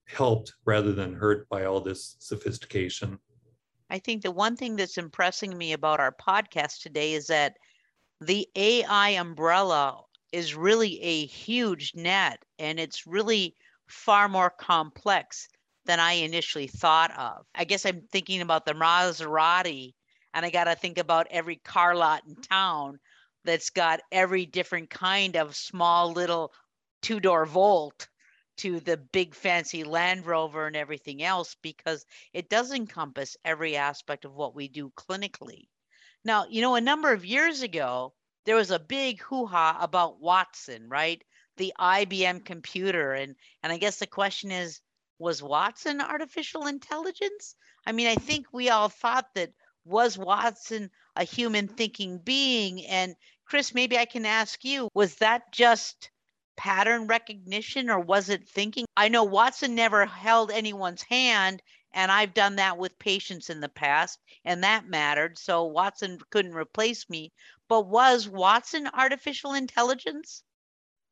helped 0.07 0.53
rather 0.65 0.91
than 0.91 1.13
hurt 1.13 1.47
by 1.49 1.65
all 1.65 1.79
this 1.79 2.15
sophistication. 2.19 3.19
I 3.89 3.99
think 3.99 4.21
the 4.21 4.31
one 4.31 4.55
thing 4.55 4.75
that's 4.75 4.97
impressing 4.97 5.57
me 5.57 5.73
about 5.73 5.99
our 5.99 6.11
podcast 6.13 6.81
today 6.81 7.13
is 7.13 7.27
that 7.27 7.55
the 8.19 8.47
AI 8.55 9.09
umbrella 9.11 10.01
is 10.31 10.55
really 10.55 11.01
a 11.01 11.25
huge 11.25 11.93
net 11.95 12.43
and 12.59 12.79
it's 12.79 13.07
really 13.07 13.55
far 13.87 14.27
more 14.27 14.49
complex 14.49 15.47
than 15.85 15.99
I 15.99 16.13
initially 16.13 16.67
thought 16.67 17.11
of. 17.17 17.45
I 17.55 17.63
guess 17.63 17.85
I'm 17.85 18.01
thinking 18.11 18.41
about 18.41 18.65
the 18.65 18.73
Maserati, 18.73 19.93
and 20.33 20.45
I 20.45 20.49
got 20.49 20.65
to 20.65 20.75
think 20.75 20.97
about 20.97 21.27
every 21.31 21.55
car 21.55 21.95
lot 21.95 22.23
in 22.27 22.35
town 22.35 22.99
that's 23.45 23.69
got 23.69 24.01
every 24.11 24.45
different 24.45 24.89
kind 24.89 25.37
of 25.37 25.55
small 25.55 26.11
little 26.11 26.53
two 27.01 27.19
door 27.19 27.45
Volt 27.45 28.07
to 28.57 28.79
the 28.79 28.97
big 28.97 29.33
fancy 29.33 29.83
Land 29.83 30.25
Rover 30.25 30.67
and 30.67 30.75
everything 30.75 31.23
else 31.23 31.55
because 31.61 32.05
it 32.33 32.49
does 32.49 32.71
encompass 32.71 33.37
every 33.45 33.77
aspect 33.77 34.25
of 34.25 34.33
what 34.33 34.55
we 34.55 34.67
do 34.67 34.91
clinically. 34.97 35.67
Now, 36.25 36.45
you 36.49 36.61
know, 36.61 36.75
a 36.75 36.81
number 36.81 37.13
of 37.13 37.23
years 37.23 37.61
ago, 37.61 38.13
there 38.47 38.55
was 38.55 38.71
a 38.71 38.79
big 38.79 39.21
hoo-ha 39.21 39.77
about 39.81 40.21
Watson, 40.21 40.87
right? 40.87 41.21
The 41.57 41.73
IBM 41.77 42.45
computer 42.45 43.11
and 43.11 43.35
and 43.61 43.73
I 43.73 43.77
guess 43.77 43.97
the 43.97 44.07
question 44.07 44.51
is 44.51 44.79
was 45.19 45.43
Watson 45.43 45.99
artificial 45.99 46.65
intelligence? 46.65 47.55
I 47.85 47.91
mean, 47.91 48.07
I 48.07 48.15
think 48.15 48.47
we 48.53 48.69
all 48.69 48.87
thought 48.87 49.27
that 49.35 49.51
was 49.83 50.17
Watson 50.17 50.89
a 51.17 51.25
human 51.25 51.67
thinking 51.67 52.19
being 52.19 52.85
and 52.85 53.15
Chris, 53.45 53.73
maybe 53.73 53.97
I 53.97 54.05
can 54.05 54.25
ask 54.25 54.63
you, 54.63 54.89
was 54.93 55.15
that 55.15 55.51
just 55.51 56.09
pattern 56.55 57.07
recognition 57.07 57.89
or 57.89 57.99
was 57.99 58.29
it 58.29 58.47
thinking? 58.47 58.85
I 58.95 59.09
know 59.09 59.25
Watson 59.25 59.75
never 59.75 60.05
held 60.05 60.51
anyone's 60.51 61.03
hand, 61.03 61.61
and 61.93 62.11
I've 62.11 62.33
done 62.33 62.55
that 62.57 62.77
with 62.77 62.99
patients 62.99 63.49
in 63.49 63.59
the 63.59 63.69
past, 63.69 64.19
and 64.45 64.63
that 64.63 64.87
mattered. 64.87 65.37
So 65.37 65.65
Watson 65.65 66.19
couldn't 66.29 66.53
replace 66.53 67.09
me. 67.09 67.31
But 67.67 67.87
was 67.87 68.27
Watson 68.27 68.89
artificial 68.93 69.53
intelligence? 69.53 70.43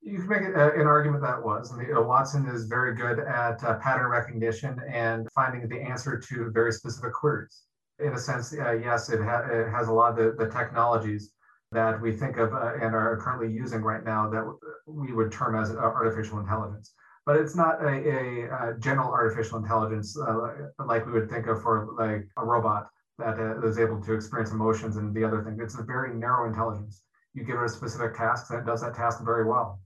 You 0.02 0.20
can 0.20 0.28
make 0.28 0.56
uh, 0.56 0.74
an 0.74 0.86
argument 0.86 1.24
that 1.24 1.44
was. 1.44 1.74
I 1.74 1.78
mean, 1.78 1.88
Watson 2.08 2.46
is 2.48 2.66
very 2.66 2.96
good 2.96 3.20
at 3.20 3.64
uh, 3.64 3.80
pattern 3.80 4.10
recognition 4.10 4.80
and 4.88 5.28
finding 5.34 5.68
the 5.68 5.82
answer 5.82 6.20
to 6.20 6.52
very 6.52 6.72
specific 6.72 7.14
queries. 7.14 7.64
In 8.00 8.14
a 8.14 8.18
sense, 8.18 8.54
uh, 8.54 8.74
yes, 8.74 9.10
it, 9.10 9.22
ha- 9.22 9.48
it, 9.50 9.70
has 9.70 9.88
a 9.88 9.92
lot 9.92 10.12
of 10.12 10.18
the, 10.18 10.46
the 10.46 10.52
technologies 10.52 11.32
that 11.72 12.00
we 12.00 12.12
think 12.12 12.38
of 12.38 12.54
uh, 12.54 12.74
and 12.82 12.94
are 12.94 13.18
currently 13.18 13.52
using 13.52 13.82
right 13.82 14.04
now 14.04 14.30
that 14.30 14.44
we 14.86 15.12
would 15.12 15.32
term 15.32 15.56
as 15.56 15.72
artificial 15.72 16.40
intelligence. 16.40 16.94
But 17.26 17.38
it's 17.38 17.56
not 17.56 17.82
a, 17.82 17.88
a, 17.88 18.70
a 18.70 18.80
general 18.80 19.12
artificial 19.12 19.58
intelligence 19.58 20.18
uh, 20.18 20.70
like 20.86 21.06
we 21.06 21.14
would 21.14 21.30
think 21.30 21.48
of 21.48 21.62
for 21.62 21.90
like 21.98 22.28
a 22.38 22.46
robot 22.46 22.90
that 23.18 23.40
uh, 23.40 23.66
is 23.66 23.80
able 23.80 24.02
to 24.02 24.14
experience 24.14 24.52
emotions 24.52 24.98
and 24.98 25.14
the 25.16 25.24
other 25.24 25.44
thing. 25.44 25.58
It's 25.60 25.78
a 25.80 25.84
very 25.84 26.14
narrow 26.14 26.48
intelligence. 26.48 27.02
You 27.34 27.44
give 27.44 27.58
it 27.58 27.64
a 27.64 27.70
specific 27.70 28.16
task 28.16 28.52
it 28.54 28.66
does 28.66 28.82
that 28.82 28.96
task 28.96 29.24
very 29.24 29.46
well. 29.46 29.80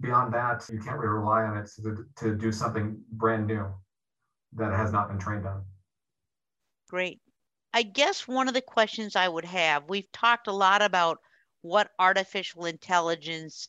Beyond 0.00 0.32
that, 0.34 0.66
you 0.72 0.80
can't 0.80 0.98
really 0.98 1.12
rely 1.12 1.42
on 1.42 1.58
it 1.58 1.70
to, 1.82 2.06
to 2.16 2.34
do 2.34 2.50
something 2.50 2.98
brand 3.12 3.46
new 3.46 3.66
that 4.54 4.72
has 4.72 4.92
not 4.92 5.08
been 5.08 5.18
trained 5.18 5.46
on. 5.46 5.62
Great. 6.88 7.20
I 7.72 7.82
guess 7.82 8.26
one 8.26 8.48
of 8.48 8.54
the 8.54 8.62
questions 8.62 9.14
I 9.14 9.28
would 9.28 9.44
have 9.44 9.88
we've 9.88 10.10
talked 10.12 10.48
a 10.48 10.52
lot 10.52 10.82
about 10.82 11.18
what 11.62 11.90
artificial 11.98 12.64
intelligence 12.64 13.68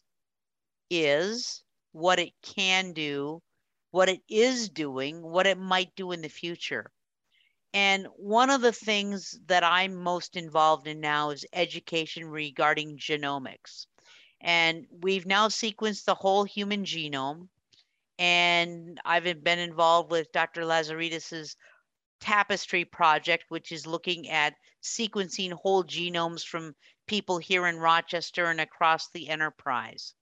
is, 0.89 1.63
what 1.91 2.19
it 2.19 2.33
can 2.41 2.93
do, 2.93 3.41
what 3.91 4.09
it 4.09 4.21
is 4.29 4.69
doing, 4.69 5.21
what 5.21 5.47
it 5.47 5.57
might 5.57 5.95
do 5.95 6.11
in 6.11 6.21
the 6.21 6.29
future. 6.29 6.91
And 7.73 8.07
one 8.17 8.49
of 8.49 8.61
the 8.61 8.73
things 8.73 9.39
that 9.45 9.63
I'm 9.63 9.95
most 9.95 10.35
involved 10.35 10.87
in 10.87 10.99
now 10.99 11.29
is 11.29 11.45
education 11.53 12.25
regarding 12.25 12.97
genomics. 12.97 13.85
And 14.41 14.87
we've 14.91 15.25
now 15.25 15.47
sequenced 15.47 16.05
the 16.05 16.15
whole 16.15 16.43
human 16.43 16.83
genome. 16.83 17.47
And 18.19 18.99
I've 19.05 19.43
been 19.43 19.59
involved 19.59 20.11
with 20.11 20.31
Dr. 20.31 20.65
Lazaridis's 20.65 21.55
Tapestry 22.19 22.85
project, 22.85 23.45
which 23.49 23.71
is 23.71 23.87
looking 23.87 24.29
at 24.29 24.53
sequencing 24.83 25.53
whole 25.53 25.83
genomes 25.83 26.45
from 26.45 26.75
people 27.07 27.37
here 27.37 27.65
in 27.67 27.77
Rochester 27.77 28.45
and 28.45 28.61
across 28.61 29.09
the 29.09 29.29
enterprise. 29.29 30.13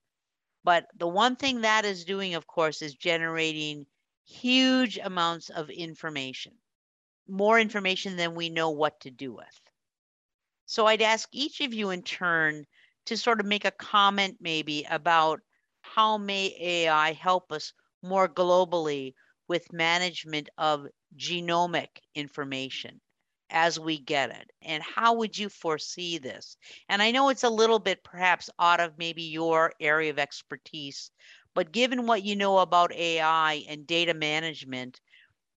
But 0.63 0.87
the 0.95 1.07
one 1.07 1.35
thing 1.35 1.61
that 1.61 1.85
is 1.85 2.05
doing, 2.05 2.35
of 2.35 2.45
course, 2.45 2.81
is 2.81 2.93
generating 2.93 3.85
huge 4.25 4.97
amounts 4.97 5.49
of 5.49 5.69
information, 5.69 6.53
more 7.27 7.59
information 7.59 8.17
than 8.17 8.35
we 8.35 8.49
know 8.49 8.69
what 8.69 8.99
to 9.01 9.11
do 9.11 9.33
with. 9.33 9.59
So 10.65 10.85
I'd 10.85 11.01
ask 11.01 11.27
each 11.31 11.61
of 11.61 11.73
you 11.73 11.89
in 11.89 12.03
turn 12.03 12.65
to 13.05 13.17
sort 13.17 13.39
of 13.39 13.45
make 13.45 13.65
a 13.65 13.71
comment 13.71 14.37
maybe 14.39 14.85
about 14.89 15.41
how 15.81 16.17
may 16.17 16.55
AI 16.59 17.13
help 17.13 17.51
us 17.51 17.73
more 18.03 18.27
globally 18.29 19.15
with 19.47 19.73
management 19.73 20.49
of 20.57 20.87
genomic 21.17 21.87
information 22.13 23.01
as 23.49 23.79
we 23.79 23.99
get 23.99 24.29
it? 24.31 24.51
And 24.61 24.83
how 24.83 25.13
would 25.15 25.37
you 25.37 25.49
foresee 25.49 26.17
this? 26.17 26.57
And 26.87 27.01
I 27.01 27.11
know 27.11 27.29
it's 27.29 27.43
a 27.43 27.49
little 27.49 27.79
bit 27.79 28.03
perhaps 28.03 28.49
out 28.59 28.79
of 28.79 28.97
maybe 28.97 29.23
your 29.23 29.73
area 29.79 30.09
of 30.09 30.19
expertise, 30.19 31.11
but 31.53 31.71
given 31.71 32.05
what 32.05 32.23
you 32.23 32.35
know 32.35 32.59
about 32.59 32.93
AI 32.93 33.63
and 33.67 33.87
data 33.87 34.13
management, 34.13 34.99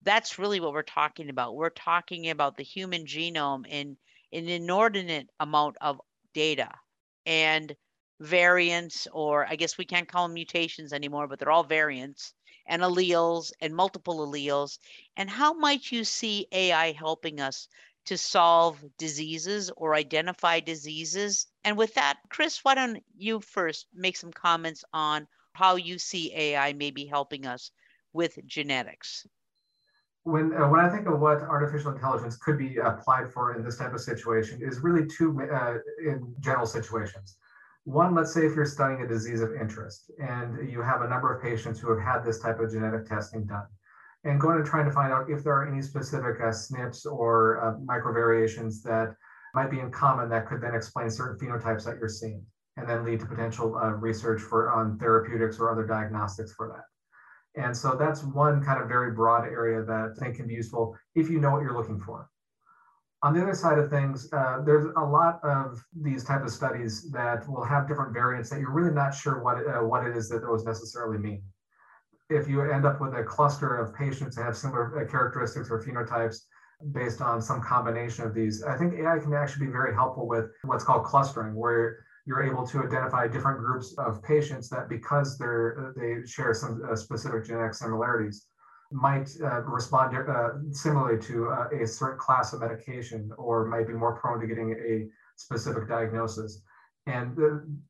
that's 0.03 0.39
really 0.39 0.61
what 0.61 0.73
we're 0.73 0.83
talking 0.83 1.29
about. 1.31 1.55
We're 1.55 1.71
talking 1.71 2.31
about 2.31 2.57
the 2.57 2.65
human 2.65 3.05
genome 3.05 3.65
and 3.69 3.97
an 4.33 4.49
inordinate 4.49 5.29
amount 5.39 5.77
of 5.81 6.01
data 6.35 6.71
and 7.27 7.75
variants, 8.21 9.07
or 9.13 9.47
I 9.47 9.57
guess 9.57 9.79
we 9.79 9.85
can't 9.85 10.09
call 10.09 10.27
them 10.27 10.35
mutations 10.35 10.93
anymore, 10.93 11.29
but 11.29 11.39
they're 11.39 11.51
all 11.51 11.65
variants 11.65 12.35
and 12.67 12.83
alleles 12.83 13.53
and 13.61 13.75
multiple 13.75 14.27
alleles. 14.27 14.79
And 15.17 15.29
how 15.29 15.53
might 15.53 15.91
you 15.91 16.05
see 16.05 16.47
AI 16.53 16.93
helping 16.93 17.41
us 17.41 17.69
to 18.07 18.19
solve 18.19 18.83
diseases 18.99 19.71
or 19.77 19.95
identify 19.95 20.61
diseases? 20.61 21.47
And 21.65 21.77
with 21.77 21.95
that, 21.95 22.19
Chris, 22.29 22.65
why 22.65 22.75
don't 22.75 23.03
you 23.17 23.41
first 23.41 23.87
make 23.95 24.17
some 24.17 24.33
comments 24.33 24.85
on 24.93 25.27
how 25.53 25.77
you 25.77 25.99
see 25.99 26.35
AI 26.35 26.73
maybe 26.73 27.07
helping 27.07 27.47
us 27.47 27.71
with 28.13 28.39
genetics? 28.47 29.27
When, 30.25 30.53
uh, 30.55 30.69
when 30.69 30.81
I 30.81 30.89
think 30.89 31.09
of 31.09 31.19
what 31.19 31.43
artificial 31.43 31.93
intelligence 31.93 32.37
could 32.37 32.57
be 32.57 32.77
applied 32.77 33.33
for 33.33 33.57
in 33.57 33.65
this 33.65 33.77
type 33.77 33.93
of 33.93 34.01
situation 34.01 34.61
is 34.63 34.79
really 34.81 35.07
two 35.07 35.37
uh, 35.53 35.79
in 36.05 36.35
general 36.41 36.67
situations. 36.67 37.37
One, 37.85 38.15
let's 38.15 38.33
say 38.33 38.47
if 38.47 38.55
you're 38.55 38.65
studying 38.65 39.03
a 39.03 39.09
disease 39.09 39.41
of 39.41 39.55
interest 39.55 40.11
and 40.19 40.71
you 40.71 40.81
have 40.83 41.03
a 41.03 41.09
number 41.09 41.35
of 41.35 41.43
patients 41.43 41.81
who 41.81 41.91
have 41.91 42.01
had 42.01 42.25
this 42.25 42.39
type 42.39 42.61
of 42.61 42.71
genetic 42.71 43.07
testing 43.07 43.45
done, 43.45 43.67
and 44.25 44.41
going 44.41 44.59
and 44.59 44.67
trying 44.67 44.85
to 44.85 44.93
find 44.93 45.13
out 45.13 45.29
if 45.29 45.43
there 45.43 45.55
are 45.55 45.67
any 45.67 45.83
specific 45.83 46.41
uh, 46.41 46.45
SNPs 46.45 47.07
or 47.07 47.61
uh, 47.61 47.75
microvariations 47.85 48.83
that 48.83 49.17
might 49.55 49.71
be 49.71 49.81
in 49.81 49.91
common 49.91 50.29
that 50.29 50.47
could 50.47 50.61
then 50.61 50.77
explain 50.77 51.11
certain 51.11 51.37
phenotypes 51.39 51.85
that 51.85 51.99
you're 51.99 52.09
seeing, 52.09 52.47
and 52.77 52.89
then 52.89 53.05
lead 53.05 53.19
to 53.19 53.27
potential 53.27 53.77
uh, 53.77 53.91
research 53.91 54.41
for 54.41 54.71
on 54.71 54.97
therapeutics 54.99 55.59
or 55.59 55.71
other 55.71 55.85
diagnostics 55.85 56.53
for 56.53 56.69
that. 56.69 56.85
And 57.61 57.77
so 57.77 57.97
that's 57.97 58.23
one 58.23 58.65
kind 58.65 58.81
of 58.81 58.89
very 58.89 59.13
broad 59.13 59.45
area 59.45 59.85
that 59.85 60.15
I 60.17 60.21
think 60.21 60.37
can 60.37 60.47
be 60.47 60.55
useful 60.55 60.97
if 61.17 61.29
you 61.29 61.41
know 61.41 61.51
what 61.51 61.63
you're 61.63 61.77
looking 61.77 62.01
for. 62.01 62.29
On 63.25 63.33
the 63.33 63.41
other 63.41 63.55
side 63.55 63.79
of 63.79 63.89
things, 63.89 64.29
uh, 64.33 64.63
there's 64.65 64.93
a 64.97 65.05
lot 65.05 65.39
of 65.45 65.81
these 65.95 66.25
type 66.25 66.43
of 66.43 66.51
studies 66.51 67.09
that 67.13 67.49
will 67.49 67.65
have 67.65 67.87
different 67.87 68.13
variants 68.13 68.51
that 68.51 68.59
you're 68.59 68.73
really 68.73 68.93
not 68.93 69.15
sure 69.15 69.43
what, 69.45 69.59
uh, 69.59 69.85
what 69.85 70.05
it 70.05 70.17
is 70.17 70.29
that 70.31 70.43
those 70.43 70.65
necessarily 70.65 71.19
mean. 71.19 71.43
If 72.31 72.49
you 72.49 72.63
end 72.63 72.85
up 72.85 73.01
with 73.01 73.15
a 73.15 73.23
cluster 73.23 73.77
of 73.77 73.95
patients 73.95 74.35
that 74.37 74.45
have 74.45 74.57
similar 74.57 75.01
uh, 75.01 75.09
characteristics 75.09 75.71
or 75.71 75.81
phenotypes 75.81 76.39
based 76.91 77.21
on 77.21 77.41
some 77.41 77.63
combination 77.63 78.27
of 78.27 78.35
these, 78.35 78.65
I 78.65 78.77
think 78.77 78.95
AI 78.95 79.21
can 79.21 79.33
actually 79.35 79.67
be 79.67 79.73
very 79.73 79.95
helpful 79.95 80.27
with 80.27 80.47
what's 80.65 80.83
called 80.83 81.05
clustering, 81.05 81.55
where 81.55 82.05
you're 82.27 82.43
able 82.43 82.67
to 82.67 82.83
identify 82.83 83.29
different 83.29 83.61
groups 83.61 83.95
of 83.99 84.21
patients 84.25 84.69
that 84.71 84.89
because 84.89 85.39
they're 85.39 85.93
they 85.97 86.27
share 86.27 86.55
some 86.55 86.83
uh, 86.91 86.97
specific 86.97 87.45
genetic 87.45 87.75
similarities, 87.75 88.47
might 88.93 89.31
uh, 89.43 89.63
respond 89.63 90.17
uh, 90.17 90.51
similarly 90.71 91.21
to 91.23 91.49
uh, 91.51 91.69
a 91.83 91.87
certain 91.87 92.19
class 92.19 92.53
of 92.53 92.61
medication 92.61 93.31
or 93.39 93.67
might 93.67 93.87
be 93.87 93.93
more 93.93 94.15
prone 94.17 94.41
to 94.41 94.47
getting 94.47 94.73
a 94.73 95.09
specific 95.37 95.89
diagnosis. 95.89 96.63
And 97.07 97.37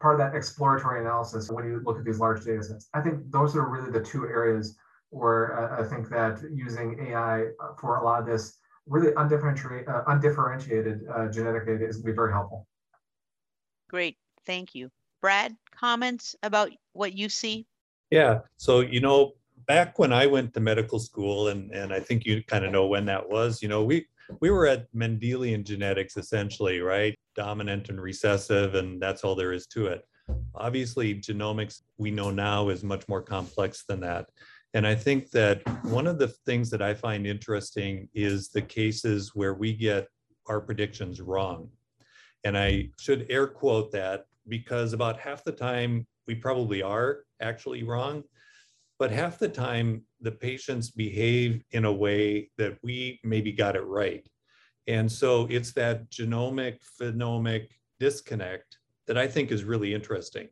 part 0.01 0.15
of 0.15 0.19
that 0.21 0.35
exploratory 0.35 1.01
analysis, 1.01 1.51
when 1.51 1.67
you 1.67 1.83
look 1.85 1.99
at 1.99 2.05
these 2.05 2.19
large 2.19 2.45
data 2.45 2.62
sets, 2.62 2.88
I 2.95 3.01
think 3.03 3.31
those 3.31 3.55
are 3.57 3.69
really 3.69 3.91
the 3.91 4.01
two 4.01 4.27
areas 4.27 4.77
where 5.11 5.59
uh, 5.59 5.85
I 5.85 5.87
think 5.87 6.09
that 6.09 6.41
using 6.55 7.09
AI 7.09 7.49
for 7.79 7.99
a 7.99 8.05
lot 8.05 8.21
of 8.21 8.27
this 8.27 8.59
really 8.87 9.12
undifferentiated, 9.17 9.87
uh, 9.88 10.05
undifferentiated 10.07 11.01
genetic 11.31 11.67
data 11.67 11.87
is 11.87 11.97
going 11.97 12.07
to 12.07 12.12
be 12.12 12.17
very 12.17 12.33
helpful. 12.33 12.67
Great, 13.91 14.17
thank 14.47 14.75
you. 14.75 14.91
Brad, 15.21 15.55
comments 15.71 16.35
about 16.43 16.71
what 16.95 17.12
you 17.12 17.29
see? 17.29 17.67
Yeah, 18.11 18.41
so 18.57 18.81
you 18.81 19.01
know, 19.01 19.35
back 19.73 19.99
when 19.99 20.13
I 20.13 20.27
went 20.27 20.53
to 20.53 20.61
medical 20.61 20.99
school, 20.99 21.49
and, 21.49 21.71
and 21.71 21.95
I 21.95 22.01
think 22.07 22.27
you 22.27 22.45
kind 22.45 22.63
of 22.63 22.73
know 22.73 22.87
when 22.87 23.07
that 23.07 23.27
was, 23.27 23.63
you 23.63 23.69
know, 23.69 23.83
we, 23.83 24.05
we 24.41 24.51
were 24.51 24.67
at 24.67 24.93
Mendelian 24.93 25.65
genetics 25.65 26.19
essentially, 26.19 26.81
right? 26.81 27.19
Dominant 27.37 27.89
and 27.89 27.99
recessive, 27.99 28.75
and 28.75 29.01
that's 29.01 29.25
all 29.25 29.35
there 29.35 29.55
is 29.55 29.67
to 29.69 29.87
it. 29.87 30.07
Obviously, 30.55 31.15
genomics 31.15 31.85
we 31.97 32.11
know 32.11 32.31
now 32.31 32.69
is 32.69 32.85
much 32.85 33.09
more 33.09 33.23
complex 33.23 33.85
than 33.89 34.01
that. 34.01 34.27
And 34.75 34.87
I 34.87 34.95
think 34.95 35.31
that 35.31 35.67
one 35.85 36.07
of 36.07 36.19
the 36.19 36.29
things 36.29 36.69
that 36.69 36.83
I 36.83 36.93
find 36.93 37.27
interesting 37.27 38.11
is 38.13 38.51
the 38.51 38.61
cases 38.61 39.31
where 39.35 39.55
we 39.55 39.73
get 39.73 40.07
our 40.49 40.61
predictions 40.61 41.23
wrong. 41.23 41.71
And 42.45 42.59
I 42.59 42.91
should 43.01 43.27
air 43.31 43.47
quote 43.47 43.91
that 43.93 44.27
because 44.49 44.93
about 44.93 45.19
half 45.19 45.45
the 45.45 45.53
time 45.53 46.07
we 46.27 46.35
probably 46.35 46.83
are 46.83 47.21
actually 47.41 47.85
wrong, 47.85 48.25
but 49.03 49.11
half 49.11 49.37
the 49.37 49.49
time 49.49 50.05
the 50.21 50.31
patients 50.31 50.88
behave 50.88 51.61
in 51.73 51.87
a 51.87 51.93
way 51.93 52.49
that 52.57 52.79
we 52.85 53.19
maybe 53.25 53.51
got 53.51 53.75
it 53.75 53.85
right. 53.85 54.25
And 54.87 55.11
so 55.11 55.49
it's 55.51 55.73
that 55.73 56.09
genomic 56.09 56.77
phenomic 57.01 57.73
disconnect 57.99 58.79
that 59.09 59.19
I 59.19 59.27
think 59.27 59.51
is 59.51 59.65
really 59.65 59.93
interesting, 59.93 60.51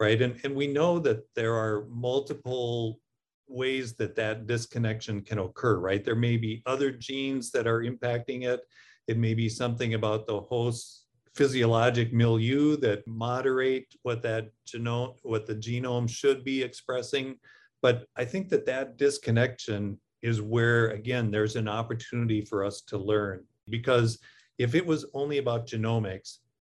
right? 0.00 0.22
And, 0.22 0.40
and 0.42 0.54
we 0.54 0.68
know 0.68 1.00
that 1.00 1.18
there 1.34 1.54
are 1.54 1.84
multiple 1.90 2.98
ways 3.46 3.92
that 3.96 4.16
that 4.16 4.46
disconnection 4.46 5.20
can 5.20 5.38
occur, 5.38 5.76
right? 5.76 6.02
There 6.02 6.16
may 6.16 6.38
be 6.38 6.62
other 6.64 6.92
genes 6.92 7.50
that 7.50 7.66
are 7.66 7.82
impacting 7.82 8.44
it. 8.44 8.62
It 9.06 9.18
may 9.18 9.34
be 9.34 9.50
something 9.50 9.92
about 9.92 10.26
the 10.26 10.40
host 10.40 11.08
physiologic 11.34 12.10
milieu 12.14 12.78
that 12.78 13.06
moderate 13.06 13.94
what 14.02 14.22
that 14.22 14.48
genome, 14.66 15.14
what 15.24 15.44
the 15.44 15.56
genome 15.56 16.08
should 16.08 16.42
be 16.42 16.62
expressing. 16.62 17.36
But 17.82 18.06
I 18.16 18.24
think 18.24 18.48
that 18.50 18.64
that 18.66 18.96
disconnection 18.96 19.98
is 20.22 20.40
where, 20.40 20.90
again, 20.90 21.30
there's 21.30 21.56
an 21.56 21.68
opportunity 21.68 22.40
for 22.40 22.64
us 22.64 22.80
to 22.82 22.96
learn. 22.96 23.44
Because 23.68 24.18
if 24.58 24.74
it 24.74 24.86
was 24.86 25.04
only 25.14 25.38
about 25.38 25.66
genomics, 25.66 26.38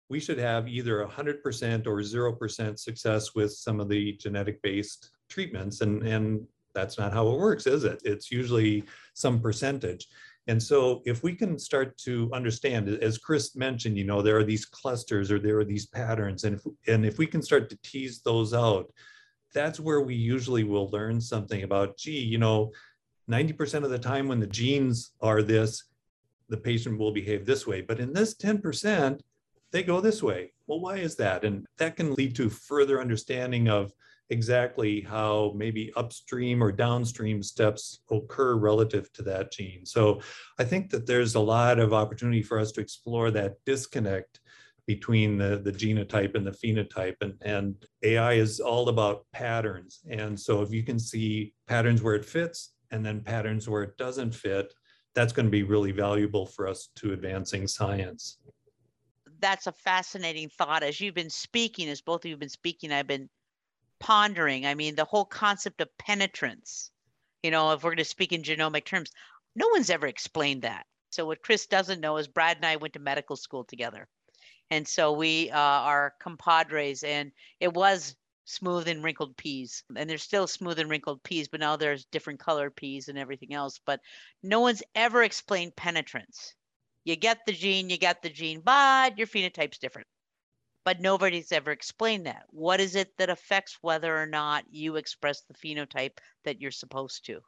we 0.10 0.20
should 0.20 0.38
have 0.38 0.68
either 0.68 1.06
100% 1.06 1.88
or 1.88 1.98
0% 2.00 2.80
success 2.80 3.36
with 3.36 3.52
some 3.52 3.80
of 3.80 3.89
the 3.89 4.13
genetic 4.13 4.62
based 4.62 5.12
treatments. 5.30 5.82
And, 5.82 6.04
and 6.04 6.46
that's 6.74 6.98
not 6.98 7.13
how 7.13 7.28
it 7.30 7.39
works, 7.39 7.68
is 7.68 7.84
it? 7.84 8.02
It's 8.06 8.32
usually 8.32 8.84
some 9.13 9.42
percentage. 9.42 10.08
And 10.48 10.62
so 10.62 11.02
if 11.06 11.24
we 11.24 11.34
can 11.34 11.58
start 11.58 11.98
to 12.00 12.30
understand, 12.34 12.89
as 12.89 13.18
Chris 13.18 13.56
mentioned, 13.56 13.98
you 13.98 14.04
know, 14.04 14.22
there 14.22 14.38
are 14.38 14.44
these 14.44 14.66
clusters 14.66 15.32
or 15.32 15.39
there 15.39 15.60
are 15.60 15.66
these 15.66 15.86
patterns. 15.86 16.44
And 16.44 16.56
if, 16.56 16.66
and 16.88 17.06
if 17.06 17.18
we 17.18 17.28
can 17.28 17.42
start 17.42 17.70
to 17.70 17.80
tease 17.82 18.22
those 18.22 18.54
out, 18.54 18.92
that's 19.54 19.80
where 19.80 20.02
we 20.02 20.16
usually 20.16 20.63
will 20.63 20.89
learn 20.89 21.22
something 21.22 21.63
about, 21.63 21.98
gee, 21.98 22.20
you 22.20 22.38
know, 22.38 22.72
90% 23.30 23.84
of 23.84 23.89
the 23.89 24.00
time 24.00 24.28
when 24.28 24.39
the 24.39 24.48
genes 24.48 25.12
are 25.22 25.42
this, 25.42 25.84
the 26.50 26.58
patient 26.58 27.00
will 27.00 27.12
behave 27.12 27.46
this 27.46 27.66
way. 27.66 27.82
But 27.82 28.00
in 28.00 28.13
this 28.13 28.36
10%, 28.36 29.20
they 29.72 29.84
go 29.84 30.02
this 30.02 30.22
way. 30.22 30.54
Well, 30.68 30.82
why 30.82 30.98
is 30.98 31.16
that? 31.16 31.44
And 31.44 31.66
that 31.78 31.96
can 31.96 32.13
lead 32.13 32.36
to 32.36 32.50
further 32.50 33.02
understanding 33.02 33.70
of 33.70 33.92
exactly 34.30 35.02
how 35.02 35.54
maybe 35.56 35.92
upstream 35.96 36.63
or 36.63 36.72
downstream 36.72 37.44
steps 37.44 38.02
occur 38.10 38.56
relative 38.56 39.12
to 39.13 39.22
that 39.24 39.52
gene. 39.52 39.86
So 39.86 40.22
I 40.60 40.63
think 40.63 40.89
that 40.92 41.06
there's 41.06 41.36
a 41.36 41.39
lot 41.39 41.80
of 41.80 41.94
opportunity 41.94 42.42
for 42.42 42.60
us 42.60 42.72
to 42.74 42.82
explore 42.82 43.32
that 43.32 43.56
disconnect 43.66 44.39
between 44.86 45.38
the, 45.38 45.62
the 45.63 45.72
genotype 45.72 46.36
and 46.36 46.46
the 46.46 46.52
phenotype. 46.52 47.15
And, 47.22 47.34
and 47.41 47.76
AI 48.04 48.34
is 48.34 48.60
all 48.60 48.89
about 48.89 49.26
patterns. 49.32 50.02
And 50.10 50.39
so 50.39 50.62
if 50.62 50.72
you 50.72 50.84
can 50.84 51.00
see 51.00 51.54
patterns 51.67 52.02
where 52.02 52.15
it 52.15 52.26
fits 52.26 52.74
and 52.91 53.06
then 53.06 53.22
patterns 53.22 53.69
where 53.69 53.84
it 53.84 53.98
doesn't 53.98 54.34
fit, 54.36 54.74
that's 55.15 55.34
going 55.34 55.46
to 55.46 55.52
be 55.52 55.63
really 55.63 55.91
valuable 55.91 56.46
for 56.46 56.67
us 56.67 56.89
to 56.98 57.13
advancing 57.13 57.67
science. 57.67 58.39
That's 59.39 59.67
a 59.67 59.72
fascinating 59.72 60.50
thought. 60.50 60.84
As 60.84 61.00
you've 61.00 61.15
been 61.15 61.30
speaking, 61.30 61.89
as 61.89 62.02
both 62.02 62.22
of 62.22 62.26
you 62.26 62.34
have 62.34 62.39
been 62.39 62.50
speaking, 62.50 62.91
I've 62.91 63.08
been 63.08 63.30
pondering. 64.00 64.65
I 64.65 64.74
mean, 64.74 64.96
the 64.96 65.06
whole 65.06 65.26
concept 65.26 65.82
of 65.82 65.89
penetrance, 65.98 66.91
you 67.41 67.52
know, 67.52 67.72
if 67.74 67.84
we're 67.84 67.91
going 67.91 67.98
to 67.98 68.06
speak 68.06 68.32
in 68.32 68.41
genomic 68.41 68.86
terms, 68.86 69.12
no 69.56 69.67
one's 69.69 69.89
ever 69.89 70.08
explained 70.08 70.63
that. 70.63 70.86
So, 71.12 71.26
what 71.26 71.43
Chris 71.43 71.67
doesn't 71.67 72.02
know 72.02 72.17
is 72.17 72.28
Brad 72.28 72.58
and 72.58 72.65
I 72.65 72.78
went 72.78 72.93
to 72.93 73.00
medical 73.00 73.36
school 73.36 73.63
together. 73.63 74.08
And 74.73 74.88
so 74.88 75.12
we 75.12 75.51
uh, 75.51 75.57
are 75.57 76.15
compadres, 76.19 77.03
and 77.03 77.31
it 77.59 77.71
was 77.71 78.15
smooth 78.45 78.88
and 78.88 79.03
wrinkled 79.03 79.38
peas. 79.38 79.83
And 79.95 80.09
there's 80.09 80.23
still 80.23 80.47
smooth 80.47 80.79
and 80.79 80.89
wrinkled 80.89 81.21
peas, 81.21 81.47
but 81.47 81.59
now 81.59 81.75
there's 81.75 82.05
different 82.05 82.39
colored 82.39 82.75
peas 82.75 83.07
and 83.07 83.15
everything 83.19 83.53
else. 83.53 83.79
But 83.86 83.99
no 84.41 84.62
one's 84.62 84.81
ever 84.95 85.21
explained 85.21 85.75
penetrance. 85.75 86.55
You 87.03 87.15
get 87.15 87.45
the 87.45 87.53
gene, 87.53 87.91
you 87.91 87.97
get 87.97 88.23
the 88.23 88.31
gene, 88.31 88.62
but 88.62 89.15
your 89.15 89.27
phenotype's 89.27 89.77
different 89.77 90.07
but 90.86 90.99
nobody's 90.99 91.51
ever 91.51 91.71
explained 91.71 92.25
that. 92.25 92.43
What 92.49 92.81
is 92.81 92.95
it 92.95 93.15
that 93.17 93.29
affects 93.29 93.77
whether 93.81 94.17
or 94.17 94.25
not 94.25 94.65
you 94.69 94.97
express 94.97 95.41
the 95.41 95.53
phenotype 95.53 96.17
that 96.43 96.59
you're 96.59 96.71
supposed 96.71 97.25
to? 97.27 97.39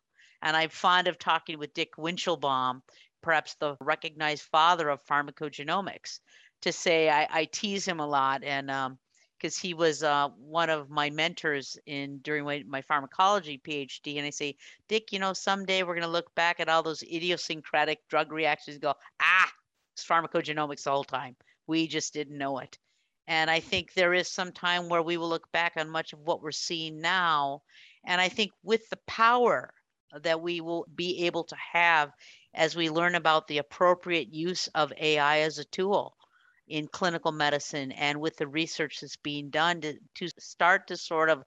And 0.42 0.56
I'm 0.56 0.70
fond 0.70 1.08
of 1.08 1.20
talking 1.20 1.58
with 1.58 1.74
Dick 1.74 1.96
Weinshilboum, 1.98 2.82
perhaps 3.22 3.56
the 3.56 3.76
recognized 3.82 4.44
father 4.44 4.88
of 4.90 5.04
pharmacogenomics, 5.06 6.20
to 6.66 6.72
say 6.72 7.10
I, 7.10 7.28
I 7.30 7.46
tease 7.46 7.88
him 7.88 8.00
a 8.00 8.08
lot 8.08 8.44
and 8.44 8.68
because 9.38 9.58
um, 9.58 9.62
he 9.62 9.76
was 9.76 10.02
uh, 10.02 10.30
one 10.36 10.72
of 10.72 10.90
my 10.90 11.12
mentors 11.12 11.78
in 11.86 12.18
during 12.24 12.44
my, 12.44 12.64
my 12.68 12.82
pharmacology 12.82 13.62
PhD, 13.64 14.18
and 14.18 14.26
I 14.26 14.32
say, 14.32 14.56
Dick, 14.90 15.12
you 15.12 15.20
know, 15.20 15.34
someday 15.34 15.84
we're 15.84 15.94
going 15.94 16.02
to 16.02 16.10
look 16.10 16.34
back 16.34 16.60
at 16.60 16.68
all 16.68 16.82
those 16.82 17.04
idiosyncratic 17.04 18.00
drug 18.10 18.32
reactions 18.32 18.76
and 18.76 18.82
go, 18.82 18.96
ah, 19.22 19.52
it's 19.94 20.04
pharmacogenomics 20.04 20.84
the 20.84 20.92
whole 20.92 21.04
time. 21.04 21.36
We 21.68 21.88
just 21.88 22.14
didn't 22.14 22.38
know 22.38 22.58
it. 22.58 22.80
And 23.28 23.52
I 23.52 23.60
think 23.60 23.94
there 23.94 24.16
is 24.16 24.28
some 24.28 24.52
time 24.52 24.90
where 24.90 25.04
we 25.04 25.18
will 25.18 25.30
look 25.30 25.52
back 25.52 25.74
on 25.78 25.88
much 25.88 26.14
of 26.14 26.20
what 26.20 26.42
we're 26.42 26.52
seeing 26.52 27.00
now. 27.00 27.62
And 28.08 28.20
I 28.20 28.30
think 28.30 28.54
with 28.64 28.90
the 28.90 29.00
power 29.06 29.72
that 30.24 30.42
we 30.42 30.62
will 30.62 30.88
be 30.96 31.26
able 31.28 31.44
to 31.44 31.56
have 31.74 32.12
as 32.56 32.76
we 32.76 32.90
learn 32.90 33.14
about 33.14 33.48
the 33.48 33.60
appropriate 33.60 34.34
use 34.34 34.68
of 34.74 34.92
AI 34.98 35.42
as 35.42 35.60
a 35.60 35.66
tool 35.66 36.16
in 36.68 36.88
clinical 36.88 37.32
medicine 37.32 37.92
and 37.92 38.20
with 38.20 38.38
the 38.38 38.48
research 38.48 39.00
that's 39.02 39.18
being 39.18 39.50
done 39.50 39.82
to, 39.82 39.94
to 40.16 40.30
start 40.40 40.88
to 40.88 40.98
sort 40.98 41.30
of 41.30 41.44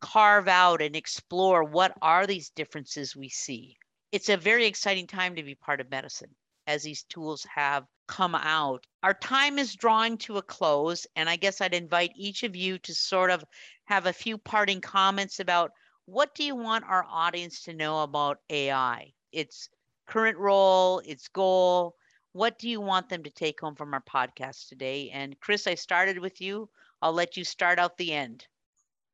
carve 0.00 0.48
out 0.48 0.82
and 0.82 0.96
explore 0.96 1.64
what 1.64 1.92
are 2.02 2.26
these 2.26 2.50
differences 2.50 3.16
we 3.16 3.28
see. 3.28 3.76
It's 4.12 4.28
a 4.28 4.36
very 4.36 4.66
exciting 4.66 5.06
time 5.06 5.34
to 5.36 5.42
be 5.42 5.54
part 5.54 5.80
of 5.80 5.90
medicine 5.90 6.30
as 6.66 6.82
these 6.82 7.04
tools 7.04 7.46
have 7.54 7.84
come 8.06 8.34
out. 8.34 8.86
Our 9.02 9.14
time 9.14 9.58
is 9.58 9.74
drawing 9.74 10.18
to 10.18 10.38
a 10.38 10.42
close, 10.42 11.06
and 11.16 11.28
I 11.28 11.36
guess 11.36 11.60
I'd 11.60 11.74
invite 11.74 12.12
each 12.16 12.42
of 12.42 12.56
you 12.56 12.78
to 12.78 12.94
sort 12.94 13.30
of 13.30 13.44
have 13.86 14.06
a 14.06 14.12
few 14.12 14.38
parting 14.38 14.80
comments 14.80 15.40
about 15.40 15.72
what 16.06 16.34
do 16.34 16.44
you 16.44 16.54
want 16.54 16.84
our 16.84 17.04
audience 17.08 17.62
to 17.62 17.74
know 17.74 18.02
about 18.02 18.38
AI? 18.48 19.12
Its 19.32 19.68
current 20.06 20.38
role, 20.38 21.00
its 21.00 21.28
goal. 21.28 21.96
What 22.36 22.58
do 22.58 22.68
you 22.68 22.82
want 22.82 23.08
them 23.08 23.22
to 23.22 23.30
take 23.30 23.62
home 23.62 23.74
from 23.74 23.94
our 23.94 24.02
podcast 24.02 24.68
today? 24.68 25.08
And 25.10 25.40
Chris, 25.40 25.66
I 25.66 25.74
started 25.74 26.18
with 26.18 26.38
you. 26.38 26.68
I'll 27.00 27.14
let 27.14 27.34
you 27.34 27.44
start 27.44 27.78
out 27.78 27.96
the 27.96 28.12
end. 28.12 28.46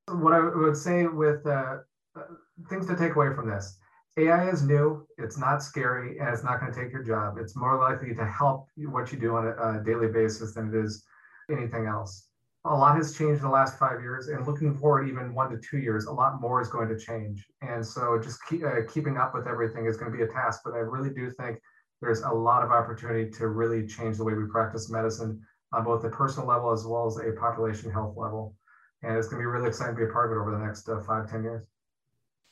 What 0.08 0.32
I 0.32 0.40
would 0.40 0.76
say 0.76 1.06
with 1.06 1.46
uh, 1.46 1.76
uh 2.16 2.22
things 2.68 2.88
to 2.88 2.96
take 2.96 3.14
away 3.14 3.32
from 3.32 3.48
this 3.48 3.78
AI 4.18 4.50
is 4.50 4.64
new, 4.64 5.06
it's 5.18 5.38
not 5.38 5.62
scary, 5.62 6.18
and 6.18 6.30
it's 6.30 6.42
not 6.42 6.58
going 6.58 6.72
to 6.72 6.82
take 6.82 6.90
your 6.90 7.04
job. 7.04 7.37
It's 7.38 7.54
more 7.54 7.78
likely 7.78 8.12
to 8.12 8.26
help 8.26 8.66
what 8.76 9.12
you 9.12 9.20
do 9.20 9.37
on 9.37 9.46
a, 9.46 9.52
a, 9.52 9.85
daily 9.85 10.08
basis 10.08 10.54
than 10.54 10.74
it 10.74 10.85
is 10.85 11.04
anything 11.48 11.87
else. 11.87 12.26
A 12.64 12.74
lot 12.74 12.96
has 12.96 13.16
changed 13.16 13.38
in 13.38 13.44
the 13.44 13.54
last 13.54 13.78
five 13.78 14.00
years, 14.00 14.26
and 14.26 14.44
looking 14.44 14.76
forward, 14.76 15.08
even 15.08 15.32
one 15.32 15.48
to 15.50 15.58
two 15.58 15.78
years, 15.78 16.06
a 16.06 16.12
lot 16.12 16.40
more 16.40 16.61
is 16.61 16.68
going 16.68 16.88
to 16.88 16.98
change. 16.98 17.46
And 17.61 17.87
so, 17.87 18.20
just 18.20 18.40
keep, 18.48 18.64
uh, 18.64 18.82
keeping 18.92 19.16
up 19.16 19.32
with 19.32 19.46
everything 19.46 19.87
is 19.87 19.96
going 19.96 20.11
to 20.11 20.18
be 20.18 20.24
a 20.24 20.28
task. 20.28 20.62
But 20.64 20.74
I 20.74 20.78
really 20.78 21.11
do 21.11 21.30
think 21.30 21.61
there's 22.02 22.20
a 22.22 22.30
lot 22.30 22.64
of 22.64 22.70
opportunity 22.70 23.30
to 23.30 23.46
really 23.48 23.86
change 23.86 24.18
the 24.18 24.24
way 24.24 24.34
we 24.34 24.44
practice 24.50 24.90
medicine 24.90 25.40
on 25.72 25.84
both 25.84 26.02
the 26.02 26.10
personal 26.10 26.46
level 26.46 26.72
as 26.72 26.84
well 26.84 27.06
as 27.06 27.16
a 27.16 27.32
population 27.38 27.90
health 27.90 28.16
level. 28.16 28.54
And 29.02 29.16
it's 29.16 29.28
going 29.28 29.40
to 29.40 29.42
be 29.42 29.46
really 29.46 29.68
exciting 29.68 29.94
to 29.94 29.98
be 30.04 30.10
a 30.10 30.12
part 30.12 30.30
of 30.30 30.36
it 30.36 30.40
over 30.40 30.50
the 30.50 30.58
next 30.58 30.88
uh, 30.88 31.00
five, 31.00 31.30
ten 31.30 31.44
years. 31.44 31.64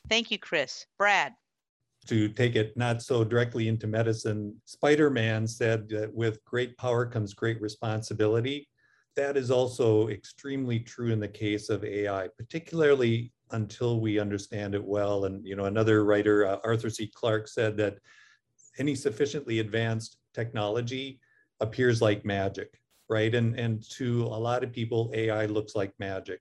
Thank 0.09 0.31
you, 0.31 0.39
Chris. 0.39 0.87
Brad 0.97 1.33
to 2.07 2.29
take 2.29 2.55
it 2.55 2.75
not 2.75 3.01
so 3.01 3.23
directly 3.23 3.67
into 3.67 3.87
medicine, 3.87 4.59
Spider 4.65 5.09
Man 5.09 5.45
said 5.45 5.87
that 5.89 6.13
with 6.13 6.43
great 6.45 6.75
power 6.77 7.05
comes 7.05 7.33
great 7.33 7.61
responsibility. 7.61 8.67
That 9.15 9.37
is 9.37 9.51
also 9.51 10.07
extremely 10.07 10.79
true 10.79 11.11
in 11.11 11.19
the 11.19 11.27
case 11.27 11.69
of 11.69 11.83
AI, 11.83 12.27
particularly 12.37 13.31
until 13.51 13.99
we 13.99 14.19
understand 14.19 14.73
it 14.73 14.83
well. 14.83 15.25
And 15.25 15.45
you 15.45 15.55
know, 15.55 15.65
another 15.65 16.03
writer, 16.03 16.47
uh, 16.47 16.57
Arthur 16.63 16.89
C. 16.89 17.11
Clarke, 17.13 17.47
said 17.47 17.77
that 17.77 17.97
any 18.77 18.95
sufficiently 18.95 19.59
advanced 19.59 20.17
technology 20.33 21.19
appears 21.59 22.01
like 22.01 22.25
magic, 22.25 22.79
right? 23.09 23.33
And 23.33 23.57
and 23.59 23.83
to 23.91 24.23
a 24.23 24.39
lot 24.39 24.63
of 24.63 24.71
people, 24.71 25.11
AI 25.13 25.45
looks 25.45 25.75
like 25.75 25.93
magic. 25.99 26.39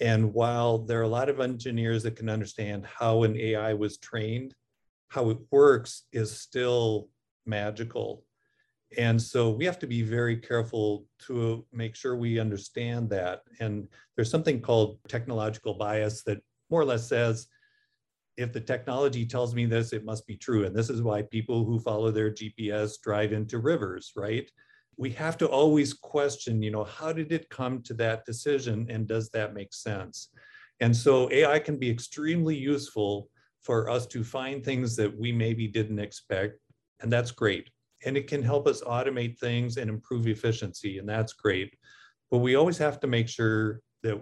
And 0.00 0.34
while 0.34 0.78
there 0.78 0.98
are 0.98 1.04
a 1.04 1.08
lot 1.08 1.28
of 1.28 1.40
engineers 1.40 2.02
that 2.02 2.16
can 2.16 2.28
understand 2.28 2.84
how 2.86 3.22
an 3.22 3.36
AI 3.36 3.72
was 3.74 3.98
trained, 3.98 4.54
how 5.08 5.30
it 5.30 5.38
works 5.50 6.04
is 6.12 6.40
still 6.40 7.08
magical. 7.46 8.24
And 8.98 9.20
so 9.20 9.50
we 9.50 9.64
have 9.64 9.78
to 9.78 9.86
be 9.86 10.02
very 10.02 10.36
careful 10.36 11.06
to 11.26 11.64
make 11.72 11.94
sure 11.94 12.16
we 12.16 12.38
understand 12.38 13.08
that. 13.10 13.42
And 13.60 13.88
there's 14.16 14.30
something 14.30 14.60
called 14.60 14.98
technological 15.08 15.74
bias 15.74 16.22
that 16.24 16.38
more 16.68 16.80
or 16.80 16.84
less 16.84 17.08
says 17.08 17.46
if 18.36 18.52
the 18.52 18.60
technology 18.60 19.26
tells 19.26 19.54
me 19.54 19.66
this, 19.66 19.92
it 19.92 20.04
must 20.04 20.26
be 20.26 20.36
true. 20.36 20.64
And 20.64 20.74
this 20.74 20.90
is 20.90 21.02
why 21.02 21.22
people 21.22 21.64
who 21.64 21.78
follow 21.78 22.10
their 22.10 22.30
GPS 22.30 23.00
drive 23.02 23.32
into 23.32 23.58
rivers, 23.58 24.12
right? 24.16 24.50
We 24.96 25.10
have 25.10 25.36
to 25.38 25.48
always 25.48 25.92
question, 25.92 26.62
you 26.62 26.70
know, 26.70 26.84
how 26.84 27.12
did 27.12 27.32
it 27.32 27.50
come 27.50 27.82
to 27.82 27.94
that 27.94 28.24
decision 28.24 28.86
and 28.88 29.06
does 29.06 29.30
that 29.30 29.54
make 29.54 29.74
sense? 29.74 30.28
And 30.80 30.96
so 30.96 31.30
AI 31.30 31.58
can 31.58 31.78
be 31.78 31.90
extremely 31.90 32.56
useful 32.56 33.28
for 33.62 33.88
us 33.88 34.06
to 34.08 34.24
find 34.24 34.64
things 34.64 34.96
that 34.96 35.16
we 35.16 35.30
maybe 35.32 35.68
didn't 35.68 36.00
expect, 36.00 36.58
and 37.00 37.12
that's 37.12 37.30
great. 37.30 37.70
And 38.04 38.16
it 38.16 38.26
can 38.26 38.42
help 38.42 38.66
us 38.66 38.82
automate 38.82 39.38
things 39.38 39.76
and 39.76 39.88
improve 39.88 40.26
efficiency, 40.26 40.98
and 40.98 41.08
that's 41.08 41.32
great. 41.32 41.72
But 42.30 42.38
we 42.38 42.56
always 42.56 42.78
have 42.78 42.98
to 43.00 43.06
make 43.06 43.28
sure 43.28 43.80
that 44.02 44.20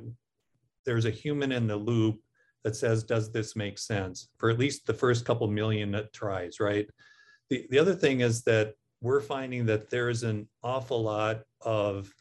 there's 0.84 1.06
a 1.06 1.10
human 1.10 1.52
in 1.52 1.66
the 1.66 1.76
loop 1.76 2.20
that 2.64 2.76
says, 2.76 3.04
does 3.04 3.32
this 3.32 3.56
make 3.56 3.78
sense 3.78 4.28
for 4.38 4.50
at 4.50 4.58
least 4.58 4.86
the 4.86 4.94
first 4.94 5.24
couple 5.24 5.48
million 5.48 6.00
tries, 6.12 6.60
right? 6.60 6.86
The, 7.48 7.66
the 7.70 7.78
other 7.78 7.94
thing 7.94 8.20
is 8.20 8.42
that 8.42 8.74
we're 9.00 9.20
finding 9.20 9.66
that 9.66 9.90
there 9.90 10.10
is 10.10 10.22
an 10.22 10.48
awful 10.62 11.02
lot 11.02 11.42
of 11.62 12.12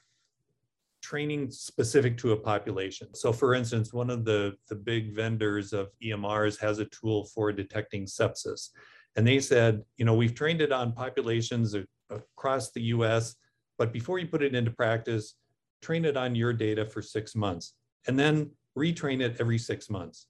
training 1.02 1.52
specific 1.52 2.18
to 2.18 2.32
a 2.32 2.38
population. 2.38 3.14
So 3.14 3.34
for 3.34 3.54
instance, 3.54 3.94
one 3.94 4.10
of 4.10 4.26
the, 4.26 4.56
the 4.70 4.76
big 4.76 5.14
vendors 5.14 5.74
of 5.74 5.90
EMRs 6.04 6.60
has 6.60 6.80
a 6.80 6.86
tool 6.86 7.26
for 7.26 7.52
detecting 7.52 8.06
sepsis. 8.06 8.70
And 9.16 9.28
they 9.28 9.40
said, 9.40 9.82
you 9.98 10.06
know, 10.06 10.14
we've 10.14 10.36
trained 10.36 10.62
it 10.62 10.72
on 10.72 10.94
populations 10.94 11.76
across 12.10 12.72
the 12.72 12.82
US, 12.84 13.36
but 13.78 13.92
before 13.92 14.20
you 14.20 14.28
put 14.28 14.44
it 14.44 14.56
into 14.56 14.72
practice, 14.72 15.36
train 15.82 16.06
it 16.06 16.16
on 16.16 16.36
your 16.36 16.54
data 16.54 16.86
for 16.86 17.02
six 17.02 17.36
months 17.36 17.74
and 18.08 18.18
then 18.18 18.52
retrain 18.80 19.22
it 19.22 19.38
every 19.40 19.58
six 19.58 19.90
months. 19.90 20.28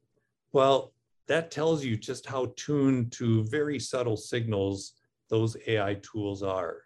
Well, 0.52 0.94
that 1.28 1.52
tells 1.52 1.86
you 1.86 1.96
just 1.96 2.26
how 2.26 2.54
tuned 2.58 3.12
to 3.14 3.44
very 3.46 3.80
subtle 3.80 4.18
signals 4.18 4.94
those 5.30 5.56
AI 5.68 5.96
tools 6.02 6.42
are. 6.42 6.82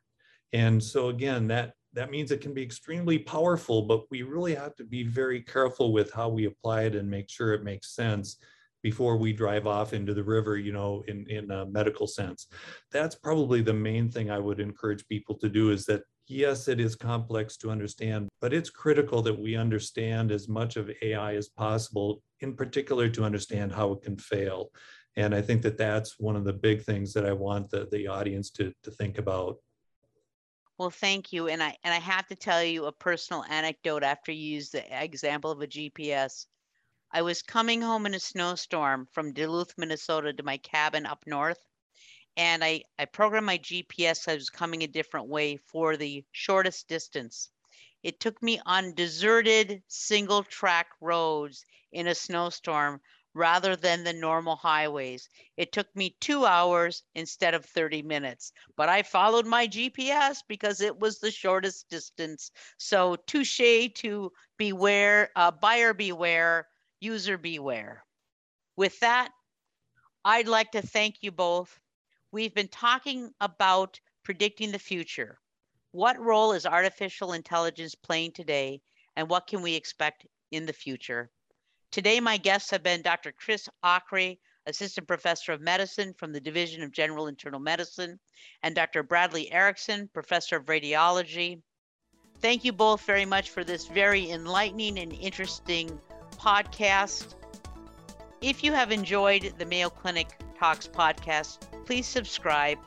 And 0.52 0.84
so 0.84 1.10
again, 1.10 1.47
that, 1.47 1.73
that 1.93 2.12
means 2.12 2.32
it 2.32 2.41
can 2.41 2.54
be 2.54 2.62
extremely 2.62 3.17
powerful, 3.17 3.84
but 3.84 4.04
we 4.12 4.23
really 4.23 4.54
have 4.56 4.76
to 4.76 4.84
be 4.84 5.04
very 5.04 5.41
careful 5.41 5.93
with 5.93 6.12
how 6.12 6.28
we 6.30 6.45
apply 6.45 6.84
it 6.84 6.95
and 6.95 7.10
make 7.10 7.30
sure 7.30 7.54
it 7.54 7.63
makes 7.63 7.95
sense 7.95 8.38
before 8.82 9.15
we 9.15 9.32
drive 9.32 9.65
off 9.65 9.93
into 9.93 10.13
the 10.13 10.23
river, 10.23 10.58
you 10.58 10.73
know, 10.73 11.04
in, 11.08 11.26
in 11.30 11.49
a 11.52 11.65
medical 11.65 12.06
sense. 12.06 12.47
That's 12.91 13.15
probably 13.15 13.62
the 13.62 13.73
main 13.73 14.12
thing 14.12 14.30
I 14.30 14.39
would 14.39 14.60
encourage 14.60 15.08
people 15.08 15.36
to 15.36 15.47
do 15.47 15.71
is 15.71 15.86
that 15.86 16.04
yes, 16.27 16.67
it 16.67 16.79
is 16.79 16.95
complex 16.95 17.57
to 17.57 17.69
understand, 17.69 18.29
but 18.41 18.53
it's 18.53 18.69
critical 18.69 19.21
that 19.21 19.38
we 19.38 19.55
understand 19.55 20.31
as 20.31 20.47
much 20.47 20.75
of 20.77 20.91
AI 21.01 21.36
as 21.36 21.49
possible, 21.49 22.21
in 22.39 22.55
particular 22.55 23.09
to 23.09 23.23
understand 23.23 23.71
how 23.71 23.91
it 23.91 24.01
can 24.01 24.17
fail. 24.17 24.71
And 25.15 25.36
I 25.36 25.41
think 25.41 25.62
that 25.62 25.77
that's 25.77 26.19
one 26.19 26.36
of 26.36 26.43
the 26.43 26.53
big 26.53 26.83
things 26.83 27.13
that 27.13 27.25
I 27.25 27.33
want 27.33 27.69
the, 27.69 27.88
the 27.91 28.07
audience 28.07 28.49
to, 28.51 28.73
to 28.83 28.91
think 28.91 29.17
about. 29.17 29.57
Well, 30.77 30.89
thank 30.89 31.31
you. 31.31 31.49
And 31.49 31.62
I 31.62 31.77
and 31.83 31.93
I 31.93 31.99
have 31.99 32.27
to 32.27 32.36
tell 32.36 32.63
you 32.63 32.86
a 32.86 32.91
personal 32.91 33.43
anecdote 33.47 34.03
after 34.03 34.31
you 34.31 34.55
use 34.55 34.69
the 34.69 35.03
example 35.03 35.51
of 35.51 35.62
a 35.62 35.67
GPS. 35.67 36.47
I 37.12 37.21
was 37.21 37.43
coming 37.43 37.79
home 37.79 38.07
in 38.07 38.15
a 38.15 38.19
snowstorm 38.19 39.07
from 39.12 39.33
Duluth, 39.33 39.75
Minnesota 39.77 40.33
to 40.33 40.43
my 40.43 40.57
cabin 40.57 41.05
up 41.05 41.23
north 41.27 41.59
and 42.37 42.63
I, 42.63 42.83
I 42.97 43.05
programmed 43.05 43.45
my 43.45 43.57
GPS. 43.57 44.27
I 44.27 44.35
was 44.35 44.49
coming 44.49 44.83
a 44.83 44.87
different 44.87 45.27
way 45.27 45.57
for 45.57 45.97
the 45.97 46.25
shortest 46.31 46.87
distance. 46.87 47.49
It 48.03 48.19
took 48.19 48.41
me 48.43 48.59
on 48.65 48.95
deserted 48.95 49.83
single 49.87 50.43
track 50.43 50.87
roads 50.99 51.65
in 51.91 52.07
a 52.07 52.15
snowstorm 52.15 53.01
rather 53.33 53.75
than 53.75 54.03
the 54.03 54.13
normal 54.13 54.55
highways. 54.55 55.29
It 55.57 55.71
took 55.71 55.95
me 55.95 56.15
two 56.19 56.45
hours 56.45 57.03
instead 57.15 57.53
of 57.53 57.65
30 57.65 58.01
minutes, 58.01 58.51
but 58.75 58.89
I 58.89 59.03
followed 59.03 59.45
my 59.45 59.67
GPS 59.67 60.43
because 60.47 60.81
it 60.81 60.99
was 60.99 61.19
the 61.19 61.31
shortest 61.31 61.89
distance. 61.89 62.51
So 62.77 63.15
touche 63.15 63.89
to 63.95 64.31
beware, 64.57 65.31
uh, 65.35 65.51
buyer 65.51 65.93
beware, 65.93 66.67
user 66.99 67.37
beware. 67.37 68.05
With 68.75 68.99
that, 68.99 69.31
I'd 70.25 70.47
like 70.47 70.71
to 70.71 70.81
thank 70.81 71.23
you 71.23 71.31
both 71.31 71.79
we've 72.33 72.55
been 72.55 72.67
talking 72.67 73.31
about 73.39 73.99
predicting 74.23 74.71
the 74.71 74.79
future. 74.79 75.39
What 75.91 76.19
role 76.19 76.53
is 76.53 76.65
artificial 76.65 77.33
intelligence 77.33 77.93
playing 77.93 78.31
today, 78.31 78.81
and 79.15 79.29
what 79.29 79.45
can 79.45 79.61
we 79.61 79.75
expect 79.75 80.25
in 80.51 80.65
the 80.65 80.73
future? 80.73 81.29
Today, 81.91 82.19
my 82.19 82.37
guests 82.37 82.71
have 82.71 82.81
been 82.81 83.03
Dr. 83.03 83.31
Chris 83.31 83.69
Aakre, 83.85 84.39
Assistant 84.65 85.07
Professor 85.07 85.51
of 85.51 85.61
Medicine 85.61 86.15
from 86.17 86.33
the 86.33 86.39
Division 86.39 86.81
of 86.81 86.91
General 86.91 87.27
Internal 87.27 87.59
Medicine, 87.59 88.19
and 88.63 88.73
Dr. 88.73 89.03
Bradley 89.03 89.51
Erickson, 89.51 90.09
Professor 90.11 90.55
of 90.55 90.65
Radiology. 90.65 91.61
Thank 92.39 92.65
you 92.65 92.73
both 92.73 93.01
very 93.01 93.25
much 93.25 93.51
for 93.51 93.63
this 93.63 93.85
very 93.85 94.31
enlightening 94.31 94.97
and 94.97 95.13
interesting 95.13 95.99
podcast. 96.37 97.35
If 98.41 98.63
you 98.63 98.73
have 98.73 98.91
enjoyed 98.91 99.53
the 99.59 99.65
Mayo 99.67 99.91
Clinic 99.91 100.29
Talks 100.57 100.87
podcast, 100.87 101.59
Please 101.85 102.05
subscribe. 102.07 102.77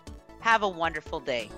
Have 0.41 0.63
a 0.63 0.69
wonderful 0.69 1.21
day. 1.21 1.51